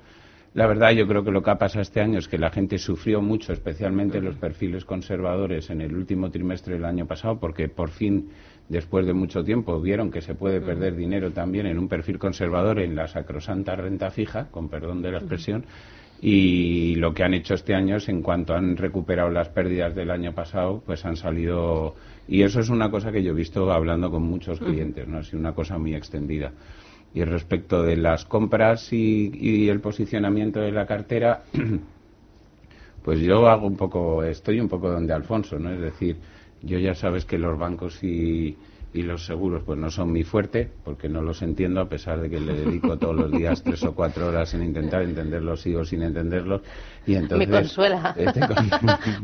la 0.54 0.68
verdad, 0.68 0.92
yo 0.92 1.08
creo 1.08 1.25
que 1.25 1.32
lo 1.32 1.42
que 1.42 1.50
ha 1.50 1.58
pasado 1.58 1.82
este 1.82 2.00
año 2.00 2.20
es 2.20 2.28
que 2.28 2.38
la 2.38 2.50
gente 2.50 2.78
sufrió 2.78 3.20
mucho, 3.20 3.52
especialmente 3.52 4.20
los 4.20 4.37
perfiles 4.37 4.84
conservadores 4.84 5.68
en 5.70 5.80
el 5.80 5.96
último 5.96 6.30
trimestre 6.30 6.75
del 6.75 6.84
año 6.84 7.06
pasado, 7.06 7.40
porque 7.40 7.68
por 7.68 7.90
fin 7.90 8.28
después 8.68 9.04
de 9.04 9.12
mucho 9.12 9.42
tiempo 9.42 9.80
vieron 9.80 10.12
que 10.12 10.20
se 10.20 10.37
puede 10.37 10.61
perder 10.61 10.94
dinero 10.94 11.32
también 11.32 11.66
en 11.66 11.76
un 11.76 11.88
perfil 11.88 12.18
conservador 12.18 12.78
en 12.78 12.94
la 12.94 13.08
sacrosanta 13.08 13.75
renta 13.75 14.11
fija, 14.11 14.46
con 14.52 14.68
perdón 14.68 15.02
de 15.02 15.11
la 15.11 15.18
expresión, 15.18 15.64
y 16.23 16.94
lo 16.94 17.12
que 17.12 17.25
han 17.25 17.34
hecho 17.34 17.54
este 17.54 17.75
año 17.75 17.96
es 17.96 18.08
en 18.08 18.23
cuanto 18.23 18.54
han 18.54 18.76
recuperado 18.76 19.30
las 19.30 19.49
pérdidas 19.49 19.94
del 19.96 20.12
año 20.12 20.34
pasado, 20.34 20.82
pues 20.87 21.04
han 21.04 21.16
salido 21.16 21.96
y 22.28 22.42
eso 22.42 22.61
es 22.61 22.68
una 22.70 22.90
cosa 22.90 23.11
que 23.11 23.23
yo 23.23 23.32
he 23.32 23.34
visto 23.34 23.70
hablando 23.73 24.11
con 24.11 24.23
muchos 24.23 24.61
clientes, 24.61 25.06
no 25.08 25.18
es 25.18 25.32
una 25.34 25.52
cosa 25.52 25.78
muy 25.78 25.94
extendida. 25.94 26.52
Y 27.14 27.25
respecto 27.25 27.83
de 27.83 27.97
las 27.97 28.25
compras 28.25 28.92
y, 28.92 29.30
y 29.35 29.68
el 29.68 29.80
posicionamiento 29.80 30.61
de 30.61 30.73
la 30.73 30.85
cartera, 30.85 31.44
pues 33.04 33.21
yo 33.21 33.49
hago 33.49 33.66
un 33.66 33.76
poco, 33.76 34.25
estoy 34.25 34.61
un 34.61 34.68
poco 34.68 34.90
donde 34.90 35.12
Alfonso, 35.12 35.59
¿no? 35.59 35.71
Es 35.71 35.80
decir, 35.80 36.16
yo 36.62 36.78
ya 36.78 36.94
sabes 36.94 37.25
que 37.25 37.38
los 37.38 37.59
bancos 37.59 38.02
y, 38.02 38.56
los 39.02 39.26
seguros 39.26 39.62
pues 39.66 39.78
no 39.78 39.90
son 39.90 40.12
mi 40.12 40.22
fuerte 40.22 40.70
porque 40.84 41.08
no 41.08 41.20
los 41.20 41.42
entiendo 41.42 41.80
a 41.80 41.88
pesar 41.88 42.20
de 42.20 42.30
que 42.30 42.38
le 42.38 42.54
dedico 42.54 42.96
todos 42.96 43.16
los 43.16 43.32
días 43.32 43.62
tres 43.62 43.82
o 43.82 43.94
cuatro 43.94 44.28
horas 44.28 44.54
en 44.54 44.62
intentar 44.62 45.02
entenderlos 45.02 45.62
sigo 45.62 45.84
sin 45.84 46.02
entenderlos 46.02 46.62
y 47.04 47.16
entonces 47.16 47.48
me 47.48 47.54
consuela. 47.54 48.14
este 48.16 48.40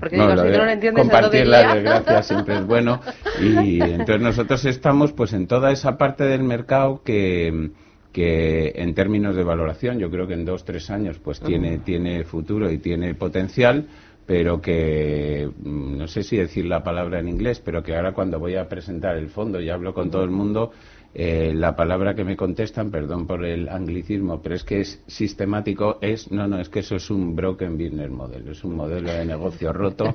porque 0.01 0.17
no, 0.17 0.31
digo, 0.31 0.43
si 0.43 0.59
no 0.59 0.65
lo 0.65 0.71
entiendes 0.71 1.03
compartir 1.03 1.47
la 1.47 1.75
desgracia 1.75 2.23
siempre 2.23 2.57
es 2.57 2.67
bueno 2.67 3.01
y 3.41 3.81
entonces 3.81 4.21
nosotros 4.21 4.65
estamos 4.65 5.13
pues 5.13 5.33
en 5.33 5.47
toda 5.47 5.71
esa 5.71 5.97
parte 5.97 6.25
del 6.25 6.43
mercado 6.43 7.03
que 7.05 7.71
que 8.13 8.73
en 8.75 8.95
términos 8.95 9.37
de 9.37 9.45
valoración 9.45 10.01
yo 10.01 10.11
creo 10.11 10.27
que 10.27 10.35
en 10.35 10.45
dos 10.45 10.65
tres 10.65 10.91
años 10.91 11.21
pues 11.23 11.39
tiene 11.41 11.79
tiene 11.79 12.25
futuro 12.25 12.71
y 12.71 12.79
tiene 12.79 13.15
potencial 13.15 13.87
pero 14.31 14.61
que 14.61 15.51
mm, 15.59 15.99
no 15.99 16.07
sé 16.07 16.23
si 16.23 16.37
decir 16.37 16.65
la 16.65 16.85
palabra 16.85 17.19
en 17.19 17.27
inglés, 17.27 17.61
pero 17.65 17.83
que 17.83 17.97
ahora 17.97 18.13
cuando 18.13 18.39
voy 18.39 18.55
a 18.55 18.69
presentar 18.69 19.17
el 19.17 19.29
fondo 19.29 19.61
y 19.61 19.69
hablo 19.71 19.93
con 19.93 20.09
todo 20.09 20.23
el 20.23 20.31
mundo, 20.31 20.71
eh, 21.13 21.51
la 21.53 21.75
palabra 21.75 22.15
que 22.15 22.23
me 22.23 22.37
contestan, 22.37 22.93
perdón 22.93 23.27
por 23.27 23.45
el 23.45 23.69
anglicismo, 23.69 24.41
pero 24.41 24.55
es 24.55 24.63
que 24.63 24.83
es 24.83 25.03
sistemático, 25.09 25.99
es, 26.01 26.31
no, 26.31 26.47
no, 26.47 26.61
es 26.61 26.69
que 26.69 26.79
eso 26.79 26.95
es 26.95 27.11
un 27.11 27.35
broken 27.35 27.77
business 27.77 28.09
model, 28.09 28.47
es 28.47 28.63
un 28.63 28.77
modelo 28.77 29.11
de 29.11 29.25
negocio 29.25 29.73
roto 29.73 30.15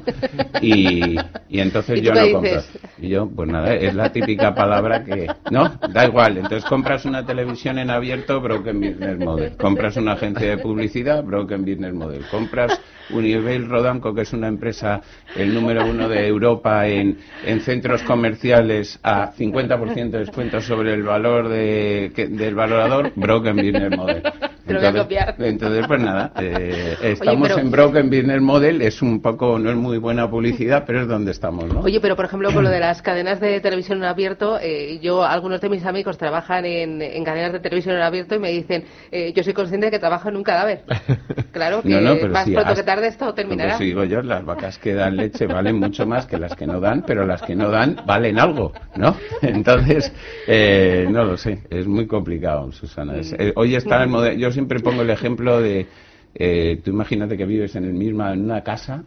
y, 0.62 1.18
y 1.50 1.60
entonces 1.60 2.02
yo 2.02 2.14
no 2.14 2.32
compro. 2.32 2.62
Y 2.98 3.10
yo, 3.10 3.30
pues 3.30 3.50
nada, 3.50 3.76
es 3.76 3.94
la 3.94 4.14
típica 4.14 4.56
palabra 4.56 5.04
que, 5.04 5.28
no, 5.52 5.78
da 5.94 6.06
igual, 6.06 6.38
entonces 6.38 6.64
compras 6.64 7.04
una 7.04 7.26
televisión 7.26 7.80
en 7.80 7.90
abierto, 7.90 8.40
broken 8.40 8.80
business 8.80 9.20
model, 9.20 9.58
compras 9.58 9.98
una 9.98 10.14
agencia 10.14 10.52
de 10.52 10.58
publicidad, 10.60 11.22
broken 11.22 11.66
business 11.66 11.94
model, 11.94 12.24
compras 12.32 12.80
Univeil 13.10 13.68
Rodamco, 13.68 14.14
que 14.14 14.22
es 14.22 14.34
una 14.34 14.48
empresa 14.48 15.02
el 15.36 15.54
número 15.54 15.86
uno 15.86 16.08
de 16.10 16.28
Europa 16.28 16.88
en, 16.88 17.18
en 17.46 17.62
centros 17.62 18.02
comerciales 18.04 19.00
a 19.04 19.32
50% 19.34 20.10
de 20.12 20.20
descuento 20.20 20.62
sobre 20.62 20.94
el 20.94 21.04
valor 21.04 21.50
de, 21.50 22.12
del 22.30 22.56
valorador, 22.56 23.12
Broken 23.16 23.56
Business 23.56 23.98
Model. 23.98 24.24
Entonces, 24.68 25.88
pues 25.88 26.02
nada, 26.02 26.32
eh, 26.40 26.98
estamos 27.02 27.56
en 27.58 27.70
Broken 27.70 28.10
Business 28.10 28.42
Model, 28.42 28.82
es 28.82 29.02
un 29.02 29.22
poco, 29.22 29.60
no 29.60 29.70
es 29.70 29.76
muy 29.76 29.98
buena 29.98 30.30
publicidad, 30.30 30.84
pero 30.86 31.02
es 31.02 31.08
donde 31.08 31.32
estamos, 31.32 31.66
¿no? 31.66 31.82
Oye, 31.82 32.00
pero 32.00 32.16
por 32.16 32.26
ejemplo, 32.26 32.52
con 32.52 32.64
lo 32.64 32.70
de 32.70 32.80
las 32.80 33.02
cadenas 33.02 33.40
de 33.40 33.60
televisión 33.62 34.00
en 34.00 34.06
abierto, 34.06 34.58
eh, 34.60 35.00
yo, 35.02 35.24
algunos 35.24 35.62
de 35.62 35.70
mis 35.70 35.86
amigos 35.86 36.18
trabajan 36.18 36.66
en, 36.66 37.02
en, 37.02 37.24
cadenas 37.24 37.54
de 37.54 37.60
televisión 37.60 37.96
en 37.96 38.02
abierto 38.02 38.36
y 38.36 38.40
me 38.40 38.52
dicen, 38.52 38.86
eh, 39.12 39.34
yo 39.36 39.44
soy 39.44 39.54
consciente 39.54 39.88
de 39.88 39.92
que 39.92 40.00
trabajo 40.00 40.30
en 40.30 40.38
un 40.38 40.44
cadáver. 40.44 40.84
Claro, 41.56 41.82
que 41.82 42.28
más 42.28 42.50
pronto 42.50 42.76
que 42.76 42.84
tarde 42.84 43.08
esto 43.08 43.34
terminará. 43.34 43.78
Pues 43.78 43.88
digo 43.88 44.04
yo, 44.04 44.22
las 44.22 44.44
vacas 44.44 44.78
que 44.78 44.94
dan 44.94 45.16
leche 45.16 45.48
valen 45.48 45.80
mucho 45.80 46.06
más 46.06 46.26
que 46.26 46.38
las 46.38 46.54
que 46.54 46.68
no 46.68 46.82
dan, 46.82 47.06
pero 47.08 47.26
las 47.26 47.42
que 47.44 47.56
no 47.56 47.70
dan 47.70 47.96
valen 48.06 48.38
algo, 48.40 48.74
¿no? 48.98 49.16
Entonces, 49.42 50.12
eh, 50.48 51.08
no 51.10 51.24
lo 51.24 51.38
sé, 51.38 51.64
es 51.70 51.88
muy 51.88 52.08
complicado, 52.08 52.70
Susana. 52.74 53.14
Eh, 53.16 53.54
hoy 53.56 53.76
está 53.76 54.04
el 54.04 54.10
modelo, 54.10 54.38
yo 54.38 54.52
siempre 54.56 54.80
pongo 54.80 55.04
el 55.04 55.12
ejemplo 55.12 55.62
de, 55.62 55.86
eh, 56.34 56.82
tú 56.84 56.90
imagínate 56.90 57.38
que 57.38 57.46
vives 57.46 57.76
en 57.76 57.86
el 57.86 57.94
misma, 57.94 58.34
en 58.34 58.44
una 58.44 58.64
casa, 58.64 59.04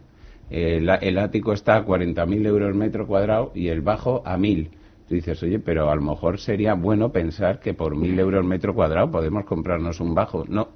el 0.49 1.17
ático 1.19 1.53
está 1.53 1.75
a 1.75 1.85
40.000 1.85 2.45
euros 2.47 2.75
metro 2.75 3.05
cuadrado 3.05 3.51
y 3.53 3.67
el 3.67 3.81
bajo 3.81 4.23
a 4.25 4.37
1.000. 4.37 4.69
Tú 5.07 5.15
dices, 5.15 5.41
oye, 5.43 5.59
pero 5.59 5.91
a 5.91 5.95
lo 5.95 6.01
mejor 6.01 6.39
sería 6.39 6.73
bueno 6.73 7.11
pensar 7.11 7.59
que 7.59 7.73
por 7.73 7.95
1.000 7.95 8.19
euros 8.19 8.45
metro 8.45 8.73
cuadrado 8.73 9.11
podemos 9.11 9.45
comprarnos 9.45 9.99
un 9.99 10.15
bajo. 10.15 10.45
No, 10.47 10.69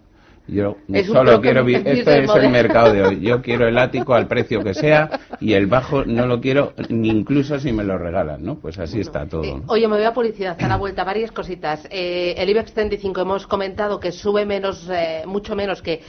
yo 0.48 0.76
solo 1.08 1.40
quiero 1.40 1.66
esto 1.68 2.12
es 2.12 2.36
el 2.36 2.50
mercado 2.50 2.94
de 2.94 3.04
hoy. 3.04 3.22
Yo 3.22 3.42
quiero 3.42 3.68
el 3.68 3.78
ático 3.78 4.14
al 4.14 4.28
precio 4.28 4.62
que 4.64 4.74
sea 4.74 5.20
y 5.40 5.54
el 5.54 5.68
bajo 5.68 6.04
no 6.06 6.28
lo 6.28 6.42
quiero 6.42 6.74
ni 6.90 7.10
incluso 7.10 7.60
si 7.60 7.72
me 7.72 7.84
lo 7.84 7.98
regalan, 7.98 8.44
¿no? 8.44 8.56
Pues 8.56 8.78
así 8.78 9.00
está 9.00 9.26
todo. 9.26 9.44
Eh, 9.44 9.62
oye, 9.68 9.88
me 9.88 9.96
voy 9.96 10.06
a 10.06 10.14
publicidad, 10.14 10.62
a 10.62 10.68
la 10.68 10.78
vuelta 10.78 11.04
varias 11.04 11.32
cositas. 11.32 11.88
Eh, 11.90 12.36
el 12.38 12.50
IBEX 12.50 12.74
35 12.74 13.22
hemos 13.22 13.48
comentado 13.48 14.00
que 14.00 14.12
sube 14.12 14.46
menos, 14.46 14.90
eh, 14.92 15.24
mucho 15.26 15.56
menos 15.56 15.82
que 15.82 16.02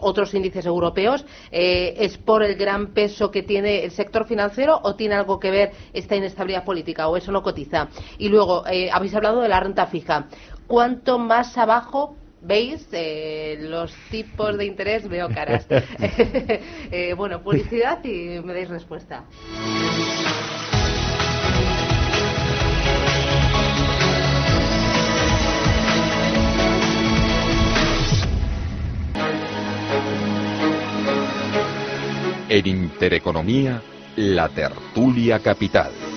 otros 0.00 0.32
índices 0.34 0.64
europeos. 0.64 1.24
¿Es 1.50 2.16
por 2.18 2.42
el 2.42 2.56
gran 2.56 2.88
peso 2.88 3.30
que 3.30 3.42
tiene 3.42 3.84
el 3.84 3.90
sector 3.90 4.26
financiero 4.26 4.80
o 4.82 4.94
tiene 4.94 5.14
algo 5.14 5.38
que 5.38 5.50
ver 5.50 5.72
esta 5.92 6.16
inestabilidad 6.16 6.64
política 6.64 7.08
o 7.08 7.16
eso 7.16 7.32
no 7.32 7.42
cotiza? 7.42 7.88
Y 8.18 8.28
luego 8.28 8.64
habéis 8.92 9.14
hablado 9.14 9.40
de 9.42 9.48
la 9.48 9.60
renta 9.60 9.86
fija. 9.86 10.26
¿Cuánto 10.66 11.18
más 11.18 11.56
abajo 11.56 12.16
¿Veis? 12.40 12.86
Eh, 12.92 13.58
los 13.60 13.92
tipos 14.10 14.56
de 14.56 14.66
interés, 14.66 15.08
veo 15.08 15.28
caras. 15.28 15.66
eh, 16.90 17.14
bueno, 17.16 17.42
publicidad 17.42 18.04
y 18.04 18.40
me 18.40 18.54
dais 18.54 18.68
respuesta. 18.68 19.24
En 32.50 32.66
Intereconomía, 32.66 33.82
la 34.16 34.48
tertulia 34.48 35.38
capital. 35.40 36.07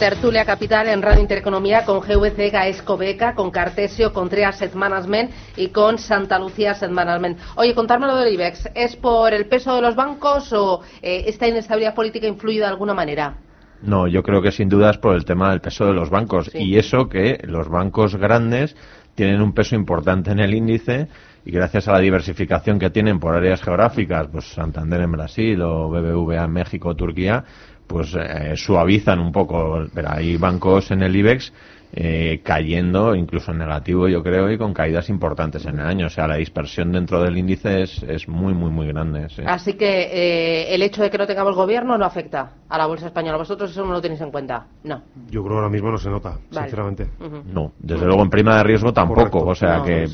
Tertulia 0.00 0.46
Capital 0.46 0.88
en 0.88 1.02
Radio 1.02 1.20
Intereconomía 1.20 1.84
con 1.84 2.00
GVC 2.00 2.50
Gaesco 2.50 2.96
Beca, 2.96 3.34
con 3.34 3.50
Cartesio, 3.50 4.14
con 4.14 4.30
Tria 4.30 4.48
Asset 4.48 4.72
Management 4.72 5.30
y 5.58 5.68
con 5.68 5.98
Santa 5.98 6.38
Lucía 6.38 6.70
Asset 6.70 6.90
Management. 6.90 7.38
Oye, 7.56 7.74
contármelo 7.74 8.14
lo 8.14 8.20
del 8.20 8.32
IBEX. 8.32 8.70
¿Es 8.74 8.96
por 8.96 9.34
el 9.34 9.44
peso 9.44 9.74
de 9.74 9.82
los 9.82 9.94
bancos 9.94 10.54
o 10.54 10.80
eh, 11.02 11.24
esta 11.26 11.46
inestabilidad 11.46 11.94
política 11.94 12.26
influye 12.26 12.60
de 12.60 12.64
alguna 12.64 12.94
manera? 12.94 13.36
No, 13.82 14.08
yo 14.08 14.22
creo 14.22 14.40
que 14.40 14.52
sin 14.52 14.70
duda 14.70 14.88
es 14.88 14.96
por 14.96 15.14
el 15.14 15.26
tema 15.26 15.50
del 15.50 15.60
peso 15.60 15.84
de 15.84 15.92
los 15.92 16.08
bancos. 16.08 16.50
Y 16.54 16.78
eso 16.78 17.10
que 17.10 17.38
los 17.44 17.68
bancos 17.68 18.16
grandes 18.16 18.74
tienen 19.14 19.42
un 19.42 19.52
peso 19.52 19.74
importante 19.74 20.30
en 20.30 20.40
el 20.40 20.54
índice 20.54 21.08
y 21.44 21.50
gracias 21.50 21.88
a 21.88 21.92
la 21.92 21.98
diversificación 21.98 22.78
que 22.78 22.88
tienen 22.88 23.20
por 23.20 23.34
áreas 23.34 23.60
geográficas, 23.60 24.28
pues 24.32 24.46
Santander 24.46 25.02
en 25.02 25.12
Brasil 25.12 25.60
o 25.60 25.90
BBVA 25.90 26.44
en 26.44 26.52
México 26.52 26.88
o 26.88 26.96
Turquía, 26.96 27.44
pues 27.90 28.14
eh, 28.14 28.54
suavizan 28.54 29.18
un 29.18 29.32
poco. 29.32 29.84
Pero 29.92 30.08
hay 30.12 30.36
bancos 30.36 30.90
en 30.92 31.02
el 31.02 31.14
IBEX 31.16 31.52
eh, 31.92 32.40
cayendo, 32.44 33.16
incluso 33.16 33.50
en 33.50 33.58
negativo, 33.58 34.06
yo 34.06 34.22
creo, 34.22 34.48
y 34.48 34.56
con 34.56 34.72
caídas 34.72 35.08
importantes 35.08 35.66
en 35.66 35.80
el 35.80 35.86
año. 35.86 36.06
O 36.06 36.10
sea, 36.10 36.28
la 36.28 36.36
dispersión 36.36 36.92
dentro 36.92 37.20
del 37.20 37.36
índice 37.36 37.82
es, 37.82 38.02
es 38.04 38.28
muy, 38.28 38.54
muy, 38.54 38.70
muy 38.70 38.86
grande. 38.86 39.26
Así 39.44 39.74
que 39.74 40.02
eh, 40.02 40.74
el 40.74 40.82
hecho 40.82 41.02
de 41.02 41.10
que 41.10 41.18
no 41.18 41.26
tengamos 41.26 41.56
gobierno 41.56 41.98
no 41.98 42.04
afecta 42.04 42.52
a 42.68 42.78
la 42.78 42.86
bolsa 42.86 43.06
española. 43.06 43.38
¿Vosotros 43.38 43.72
eso 43.72 43.84
no 43.84 43.92
lo 43.92 44.00
tenéis 44.00 44.20
en 44.20 44.30
cuenta? 44.30 44.66
No. 44.84 45.02
Yo 45.28 45.42
creo 45.42 45.54
que 45.54 45.56
ahora 45.56 45.68
mismo 45.68 45.90
no 45.90 45.98
se 45.98 46.10
nota, 46.10 46.38
sinceramente. 46.48 47.08
No, 47.52 47.72
desde 47.80 48.06
luego 48.06 48.22
en 48.22 48.30
prima 48.30 48.56
de 48.58 48.62
riesgo 48.62 48.92
tampoco. 48.92 49.44
O 49.44 49.54
sea 49.54 49.82
que. 49.82 50.06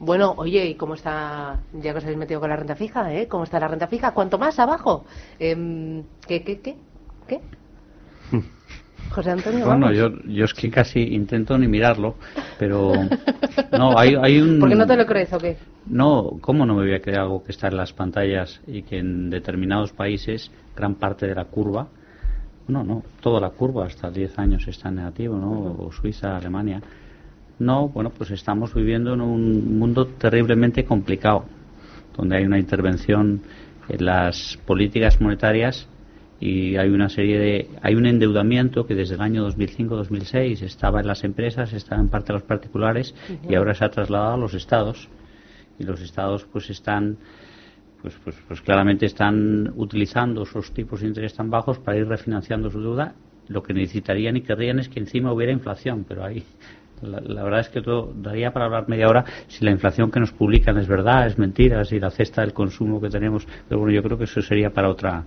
Bueno, 0.00 0.32
oye, 0.38 0.64
¿y 0.64 0.74
cómo 0.76 0.94
está, 0.94 1.60
ya 1.74 1.92
que 1.92 1.98
os 1.98 2.04
habéis 2.04 2.18
metido 2.18 2.40
con 2.40 2.48
la 2.48 2.56
renta 2.56 2.74
fija, 2.74 3.12
¿eh? 3.12 3.28
¿Cómo 3.28 3.44
está 3.44 3.60
la 3.60 3.68
renta 3.68 3.86
fija? 3.86 4.12
¿Cuánto 4.12 4.38
más 4.38 4.58
abajo? 4.58 5.04
Eh, 5.38 6.02
¿Qué, 6.26 6.42
qué, 6.42 6.60
qué? 6.60 6.76
¿Qué? 7.30 7.40
José 9.10 9.30
Antonio. 9.30 9.64
Bueno, 9.64 9.92
yo, 9.92 10.08
yo 10.24 10.44
es 10.44 10.54
que 10.54 10.68
casi 10.68 11.00
intento 11.00 11.56
ni 11.56 11.68
mirarlo, 11.68 12.16
pero 12.58 12.92
no, 13.72 13.96
hay, 13.96 14.16
hay 14.20 14.40
un. 14.40 14.58
¿Por 14.58 14.68
qué 14.68 14.74
no 14.74 14.86
te 14.86 14.96
lo 14.96 15.06
crees 15.06 15.32
o 15.32 15.38
qué? 15.38 15.56
No, 15.86 16.38
¿cómo 16.40 16.66
no 16.66 16.74
me 16.74 16.82
voy 16.82 16.94
a 16.94 17.00
creer 17.00 17.20
algo 17.20 17.44
que 17.44 17.52
está 17.52 17.68
en 17.68 17.76
las 17.76 17.92
pantallas 17.92 18.60
y 18.66 18.82
que 18.82 18.98
en 18.98 19.30
determinados 19.30 19.92
países 19.92 20.50
gran 20.76 20.96
parte 20.96 21.26
de 21.26 21.34
la 21.36 21.44
curva, 21.44 21.86
no, 22.66 22.82
no, 22.82 23.02
toda 23.20 23.40
la 23.40 23.50
curva 23.50 23.86
hasta 23.86 24.10
10 24.10 24.38
años 24.38 24.66
está 24.66 24.88
en 24.88 24.96
negativo, 24.96 25.36
¿no? 25.36 25.86
O 25.86 25.92
Suiza, 25.92 26.36
Alemania. 26.36 26.80
No, 27.60 27.88
bueno, 27.88 28.10
pues 28.10 28.30
estamos 28.32 28.74
viviendo 28.74 29.14
en 29.14 29.20
un 29.20 29.78
mundo 29.78 30.06
terriblemente 30.06 30.84
complicado, 30.84 31.44
donde 32.16 32.38
hay 32.38 32.44
una 32.44 32.58
intervención 32.58 33.40
en 33.88 34.04
las 34.04 34.58
políticas 34.66 35.20
monetarias 35.20 35.88
y 36.40 36.76
hay 36.76 36.88
una 36.88 37.10
serie 37.10 37.38
de 37.38 37.68
hay 37.82 37.94
un 37.94 38.06
endeudamiento 38.06 38.86
que 38.86 38.94
desde 38.94 39.14
el 39.14 39.20
año 39.20 39.46
2005-2006 39.50 40.62
estaba 40.62 41.00
en 41.00 41.06
las 41.06 41.22
empresas, 41.22 41.72
estaba 41.74 42.00
en 42.00 42.08
parte 42.08 42.28
de 42.28 42.38
los 42.38 42.42
particulares 42.42 43.14
y 43.48 43.54
ahora 43.54 43.74
se 43.74 43.84
ha 43.84 43.90
trasladado 43.90 44.34
a 44.34 44.38
los 44.38 44.54
estados 44.54 45.08
y 45.78 45.84
los 45.84 46.00
estados 46.00 46.46
pues 46.50 46.70
están 46.70 47.18
pues, 48.00 48.14
pues, 48.24 48.36
pues 48.48 48.62
claramente 48.62 49.04
están 49.04 49.72
utilizando 49.76 50.42
esos 50.42 50.72
tipos 50.72 51.02
de 51.02 51.08
interés 51.08 51.34
tan 51.34 51.50
bajos 51.50 51.78
para 51.78 51.98
ir 51.98 52.06
refinanciando 52.06 52.70
su 52.70 52.80
deuda. 52.80 53.14
Lo 53.48 53.62
que 53.62 53.74
necesitarían 53.74 54.36
y 54.36 54.42
querrían 54.42 54.78
es 54.78 54.88
que 54.88 55.00
encima 55.00 55.32
hubiera 55.32 55.52
inflación, 55.52 56.06
pero 56.08 56.24
ahí 56.24 56.44
la, 57.02 57.42
verdad 57.42 57.60
es 57.60 57.68
que 57.68 57.80
todo 57.80 58.12
daría 58.14 58.52
para 58.52 58.66
hablar 58.66 58.88
media 58.88 59.08
hora 59.08 59.24
si 59.48 59.64
la 59.64 59.70
inflación 59.70 60.10
que 60.10 60.20
nos 60.20 60.32
publican 60.32 60.76
es 60.78 60.86
verdad, 60.86 61.26
es 61.26 61.38
mentira, 61.38 61.84
si 61.84 61.98
la 61.98 62.10
cesta 62.10 62.42
del 62.42 62.52
consumo 62.52 63.00
que 63.00 63.08
tenemos. 63.08 63.46
Pero 63.68 63.80
bueno, 63.80 63.94
yo 63.94 64.02
creo 64.02 64.18
que 64.18 64.24
eso 64.24 64.42
sería 64.42 64.70
para 64.70 64.90
otra. 64.90 65.24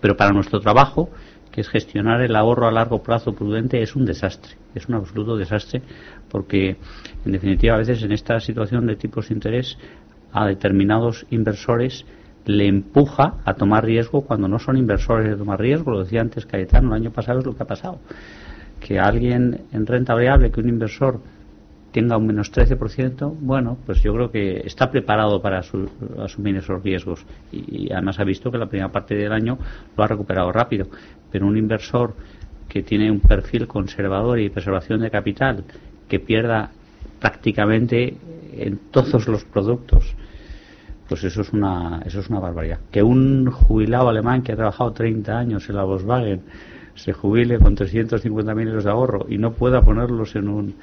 Pero 0.00 0.16
para 0.16 0.32
nuestro 0.32 0.60
trabajo, 0.60 1.08
que 1.50 1.62
es 1.62 1.68
gestionar 1.68 2.20
el 2.20 2.36
ahorro 2.36 2.68
a 2.68 2.72
largo 2.72 3.02
plazo 3.02 3.32
prudente, 3.32 3.80
es 3.80 3.96
un 3.96 4.04
desastre. 4.04 4.52
Es 4.74 4.88
un 4.88 4.96
absoluto 4.96 5.36
desastre 5.36 5.82
porque, 6.30 6.76
en 7.24 7.32
definitiva, 7.32 7.74
a 7.74 7.78
veces 7.78 8.02
en 8.02 8.12
esta 8.12 8.38
situación 8.40 8.86
de 8.86 8.96
tipos 8.96 9.28
de 9.28 9.34
interés 9.34 9.78
a 10.32 10.46
determinados 10.46 11.26
inversores 11.30 12.04
le 12.44 12.66
empuja 12.66 13.34
a 13.44 13.54
tomar 13.54 13.84
riesgo 13.84 14.22
cuando 14.22 14.48
no 14.48 14.58
son 14.58 14.76
inversores 14.76 15.28
de 15.28 15.36
tomar 15.36 15.58
riesgo. 15.58 15.90
Lo 15.90 16.00
decía 16.04 16.20
antes 16.20 16.46
Cayetano, 16.46 16.88
el 16.88 17.02
año 17.02 17.12
pasado 17.12 17.40
es 17.40 17.46
lo 17.46 17.54
que 17.54 17.62
ha 17.62 17.66
pasado 17.66 17.98
que 18.80 18.98
alguien 18.98 19.62
en 19.72 19.86
renta 19.86 20.14
variable, 20.14 20.50
que 20.50 20.60
un 20.60 20.68
inversor 20.68 21.20
tenga 21.92 22.16
un 22.16 22.26
menos 22.26 22.52
13%, 22.52 23.34
bueno, 23.40 23.78
pues 23.86 24.02
yo 24.02 24.12
creo 24.12 24.30
que 24.30 24.58
está 24.64 24.90
preparado 24.90 25.40
para 25.40 25.58
asumir 25.58 26.56
esos 26.56 26.82
riesgos 26.82 27.24
y, 27.50 27.90
además 27.90 28.20
ha 28.20 28.24
visto 28.24 28.50
que 28.50 28.58
la 28.58 28.66
primera 28.66 28.92
parte 28.92 29.14
del 29.14 29.32
año 29.32 29.58
lo 29.96 30.04
ha 30.04 30.06
recuperado 30.06 30.52
rápido. 30.52 30.86
Pero 31.30 31.46
un 31.46 31.56
inversor 31.56 32.14
que 32.68 32.82
tiene 32.82 33.10
un 33.10 33.20
perfil 33.20 33.66
conservador 33.66 34.38
y 34.38 34.50
preservación 34.50 35.00
de 35.00 35.10
capital, 35.10 35.64
que 36.06 36.20
pierda 36.20 36.70
prácticamente 37.18 38.16
en 38.56 38.78
todos 38.90 39.26
los 39.26 39.44
productos, 39.44 40.14
pues 41.08 41.24
eso 41.24 41.40
es 41.40 41.52
una, 41.52 42.02
eso 42.04 42.20
es 42.20 42.28
una 42.28 42.40
barbaridad. 42.40 42.80
Que 42.90 43.02
un 43.02 43.50
jubilado 43.50 44.10
alemán 44.10 44.42
que 44.42 44.52
ha 44.52 44.56
trabajado 44.56 44.92
30 44.92 45.38
años 45.38 45.68
en 45.70 45.76
la 45.76 45.84
Volkswagen 45.84 46.42
se 46.98 47.12
jubile 47.12 47.58
con 47.58 47.76
350.000 47.76 48.68
euros 48.68 48.84
de 48.84 48.90
ahorro 48.90 49.26
y 49.28 49.38
no 49.38 49.52
pueda 49.52 49.82
ponerlos 49.82 50.34
en 50.34 50.48
un, 50.48 50.74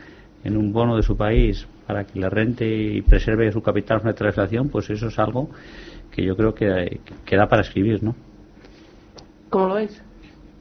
en 0.44 0.58
un 0.58 0.72
bono 0.72 0.96
de 0.96 1.04
su 1.04 1.18
país 1.18 1.68
para 1.86 2.06
que 2.06 2.20
le 2.20 2.30
rente 2.30 2.66
y 2.66 3.02
preserve 3.02 3.52
su 3.52 3.62
capital 3.62 4.00
frente 4.00 4.24
a 4.24 4.26
la 4.26 4.30
inflación, 4.30 4.70
pues 4.70 4.90
eso 4.90 5.08
es 5.08 5.20
algo 5.20 5.50
que 6.12 6.24
yo 6.24 6.36
creo 6.38 6.54
que, 6.54 7.02
que 7.26 7.36
da 7.36 7.48
para 7.48 7.64
escribir, 7.64 8.02
¿no? 8.02 8.16
¿Cómo 9.50 9.68
lo 9.68 9.74
veis? 9.76 10.02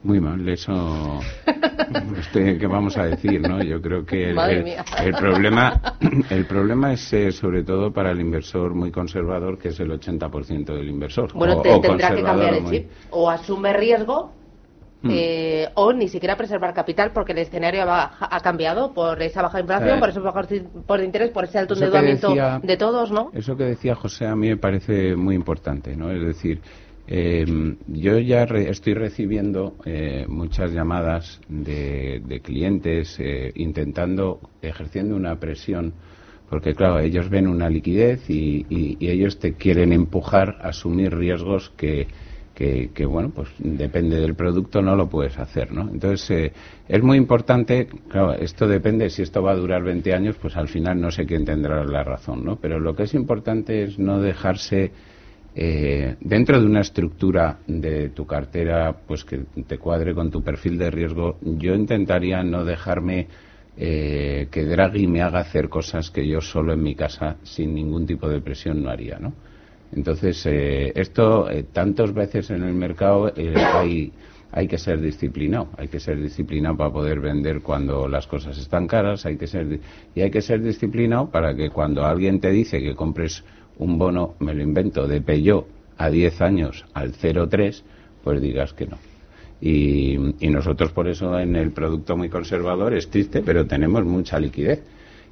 Muy 0.03 0.19
mal, 0.19 0.47
eso 0.47 1.19
este, 2.19 2.59
¿qué 2.59 2.67
vamos 2.67 2.97
a 2.97 3.05
decir, 3.05 3.41
no? 3.41 3.63
Yo 3.63 3.81
creo 3.81 4.05
que 4.05 4.31
el, 4.31 4.37
el, 4.37 5.13
problema 5.13 5.81
el 6.29 6.45
problema 6.45 6.93
es 6.93 7.13
eh, 7.13 7.31
sobre 7.31 7.63
todo 7.63 7.91
para 7.91 8.11
el 8.11 8.19
inversor 8.19 8.75
muy 8.75 8.91
conservador, 8.91 9.57
que 9.57 9.69
es 9.69 9.79
el 9.79 9.89
80% 9.89 10.65
del 10.65 10.89
inversor. 10.89 11.33
Bueno, 11.33 11.57
o, 11.57 11.81
tendrá 11.81 12.13
que 12.13 12.21
cambiar 12.21 12.53
el 12.55 12.65
chip. 12.65 12.91
O 13.09 13.29
asume 13.29 13.73
riesgo 13.73 14.31
Hmm. 15.05 15.11
Eh, 15.13 15.69
o 15.75 15.93
ni 15.93 16.07
siquiera 16.07 16.35
preservar 16.35 16.73
capital 16.73 17.11
porque 17.13 17.33
el 17.33 17.37
escenario 17.37 17.83
ha, 17.87 18.39
cambiado 18.41 18.91
por 18.91 19.21
esa 19.21 19.43
baja 19.43 19.59
inflación, 19.59 19.99
por 19.99 20.09
ese 20.09 20.19
bajo 20.19 20.39
por 20.87 20.99
interés, 20.99 21.29
por 21.29 21.43
ese 21.43 21.59
alto 21.59 21.75
endeudamiento 21.75 22.33
de 22.63 22.77
todos, 22.77 23.11
¿no? 23.11 23.29
Eso 23.31 23.55
que 23.55 23.65
decía 23.65 23.93
José 23.93 24.25
a 24.25 24.35
mí 24.35 24.47
me 24.49 24.57
parece 24.57 25.15
muy 25.15 25.35
importante, 25.35 25.95
¿no? 25.95 26.09
Es 26.09 26.25
decir, 26.25 26.59
eh, 27.07 27.45
yo 27.85 28.17
ya 28.17 28.45
estoy 28.45 28.95
recibiendo 28.95 29.75
eh, 29.85 30.25
muchas 30.27 30.71
llamadas 30.71 31.39
de, 31.49 32.41
clientes 32.43 33.19
intentando, 33.53 34.39
ejerciendo 34.63 35.15
una 35.15 35.39
presión, 35.39 35.93
porque 36.49 36.73
claro, 36.73 36.99
ellos 36.99 37.29
ven 37.29 37.45
una 37.45 37.69
liquidez 37.69 38.27
y, 38.27 38.65
y 38.69 39.07
ellos 39.07 39.37
te 39.37 39.53
quieren 39.53 39.93
empujar 39.93 40.57
a 40.61 40.69
asumir 40.69 41.15
riesgos 41.15 41.71
que 41.77 42.07
que, 42.55 43.05
bueno, 43.05 43.31
pues 43.35 43.49
depende 43.59 44.19
del 44.19 44.33
producto, 44.33 44.81
no 44.81 44.95
lo 44.95 45.09
puedes 45.09 45.37
hacer, 45.37 45.73
¿no? 45.73 45.89
Entonces, 45.91 46.31
eh, 46.31 46.53
es 46.87 47.03
muy 47.03 47.17
importante, 47.17 47.87
claro, 48.07 48.33
esto 48.33 48.65
depende, 48.65 49.09
si 49.09 49.23
esto 49.23 49.43
va 49.43 49.51
a 49.51 49.55
durar 49.55 49.83
20 49.83 50.13
años, 50.13 50.37
pues 50.41 50.55
al 50.55 50.69
final 50.69 51.01
no 51.01 51.11
sé 51.11 51.25
quién 51.25 51.43
tendrá 51.43 51.83
la 51.83 52.03
razón, 52.03 52.45
¿no? 52.45 52.55
Pero 52.55 52.79
lo 52.79 52.95
que 52.95 53.03
es 53.03 53.13
importante 53.13 53.83
es 53.83 53.99
no 53.99 54.21
dejarse 54.21 54.93
eh, 55.53 56.15
dentro 56.21 56.57
de 56.57 56.65
una 56.65 56.79
estructura 56.79 57.59
de 57.67 58.09
tu 58.09 58.25
cartera, 58.25 58.95
pues 59.05 59.25
que 59.25 59.43
te 59.67 59.77
cuadre 59.77 60.15
con 60.15 60.31
tu 60.31 60.41
perfil 60.41 60.77
de 60.77 60.91
riesgo, 60.91 61.37
yo 61.41 61.75
intentaría 61.75 62.41
no 62.41 62.63
dejarme 62.63 63.27
eh, 63.75 64.47
que 64.49 64.63
Draghi 64.63 65.07
me 65.07 65.21
haga 65.21 65.39
hacer 65.39 65.67
cosas 65.67 66.09
que 66.09 66.25
yo 66.25 66.39
solo 66.39 66.71
en 66.71 66.81
mi 66.81 66.95
casa, 66.95 67.35
sin 67.43 67.75
ningún 67.75 68.05
tipo 68.05 68.29
de 68.29 68.39
presión, 68.39 68.81
no 68.81 68.89
haría, 68.89 69.19
¿no? 69.19 69.33
Entonces, 69.93 70.45
eh, 70.45 70.91
esto 70.95 71.49
eh, 71.49 71.63
tantas 71.63 72.13
veces 72.13 72.49
en 72.49 72.63
el 72.63 72.73
mercado 72.73 73.31
eh, 73.35 73.53
hay, 73.55 74.11
hay 74.51 74.67
que 74.67 74.77
ser 74.77 74.99
disciplinado, 75.01 75.69
hay 75.77 75.87
que 75.87 75.99
ser 75.99 76.21
disciplinado 76.21 76.77
para 76.77 76.91
poder 76.91 77.19
vender 77.19 77.61
cuando 77.61 78.07
las 78.07 78.27
cosas 78.27 78.57
están 78.57 78.87
caras, 78.87 79.25
hay 79.25 79.37
que 79.37 79.47
ser 79.47 79.79
y 80.13 80.21
hay 80.21 80.31
que 80.31 80.41
ser 80.41 80.61
disciplinado 80.61 81.29
para 81.29 81.55
que 81.55 81.69
cuando 81.69 82.03
alguien 82.03 82.39
te 82.39 82.51
dice 82.51 82.81
que 82.81 82.95
compres 82.95 83.43
un 83.77 83.97
bono, 83.97 84.35
me 84.39 84.53
lo 84.53 84.63
invento, 84.63 85.07
de 85.07 85.21
Peugeot 85.21 85.67
a 85.97 86.09
10 86.09 86.41
años 86.41 86.85
al 86.93 87.13
0,3, 87.13 87.83
pues 88.23 88.41
digas 88.41 88.73
que 88.73 88.87
no. 88.87 88.97
Y, 89.61 90.17
y 90.45 90.49
nosotros 90.49 90.91
por 90.91 91.07
eso 91.07 91.39
en 91.39 91.55
el 91.55 91.71
producto 91.71 92.17
muy 92.17 92.29
conservador 92.29 92.93
es 92.93 93.09
triste, 93.09 93.41
pero 93.41 93.65
tenemos 93.65 94.03
mucha 94.03 94.39
liquidez 94.39 94.83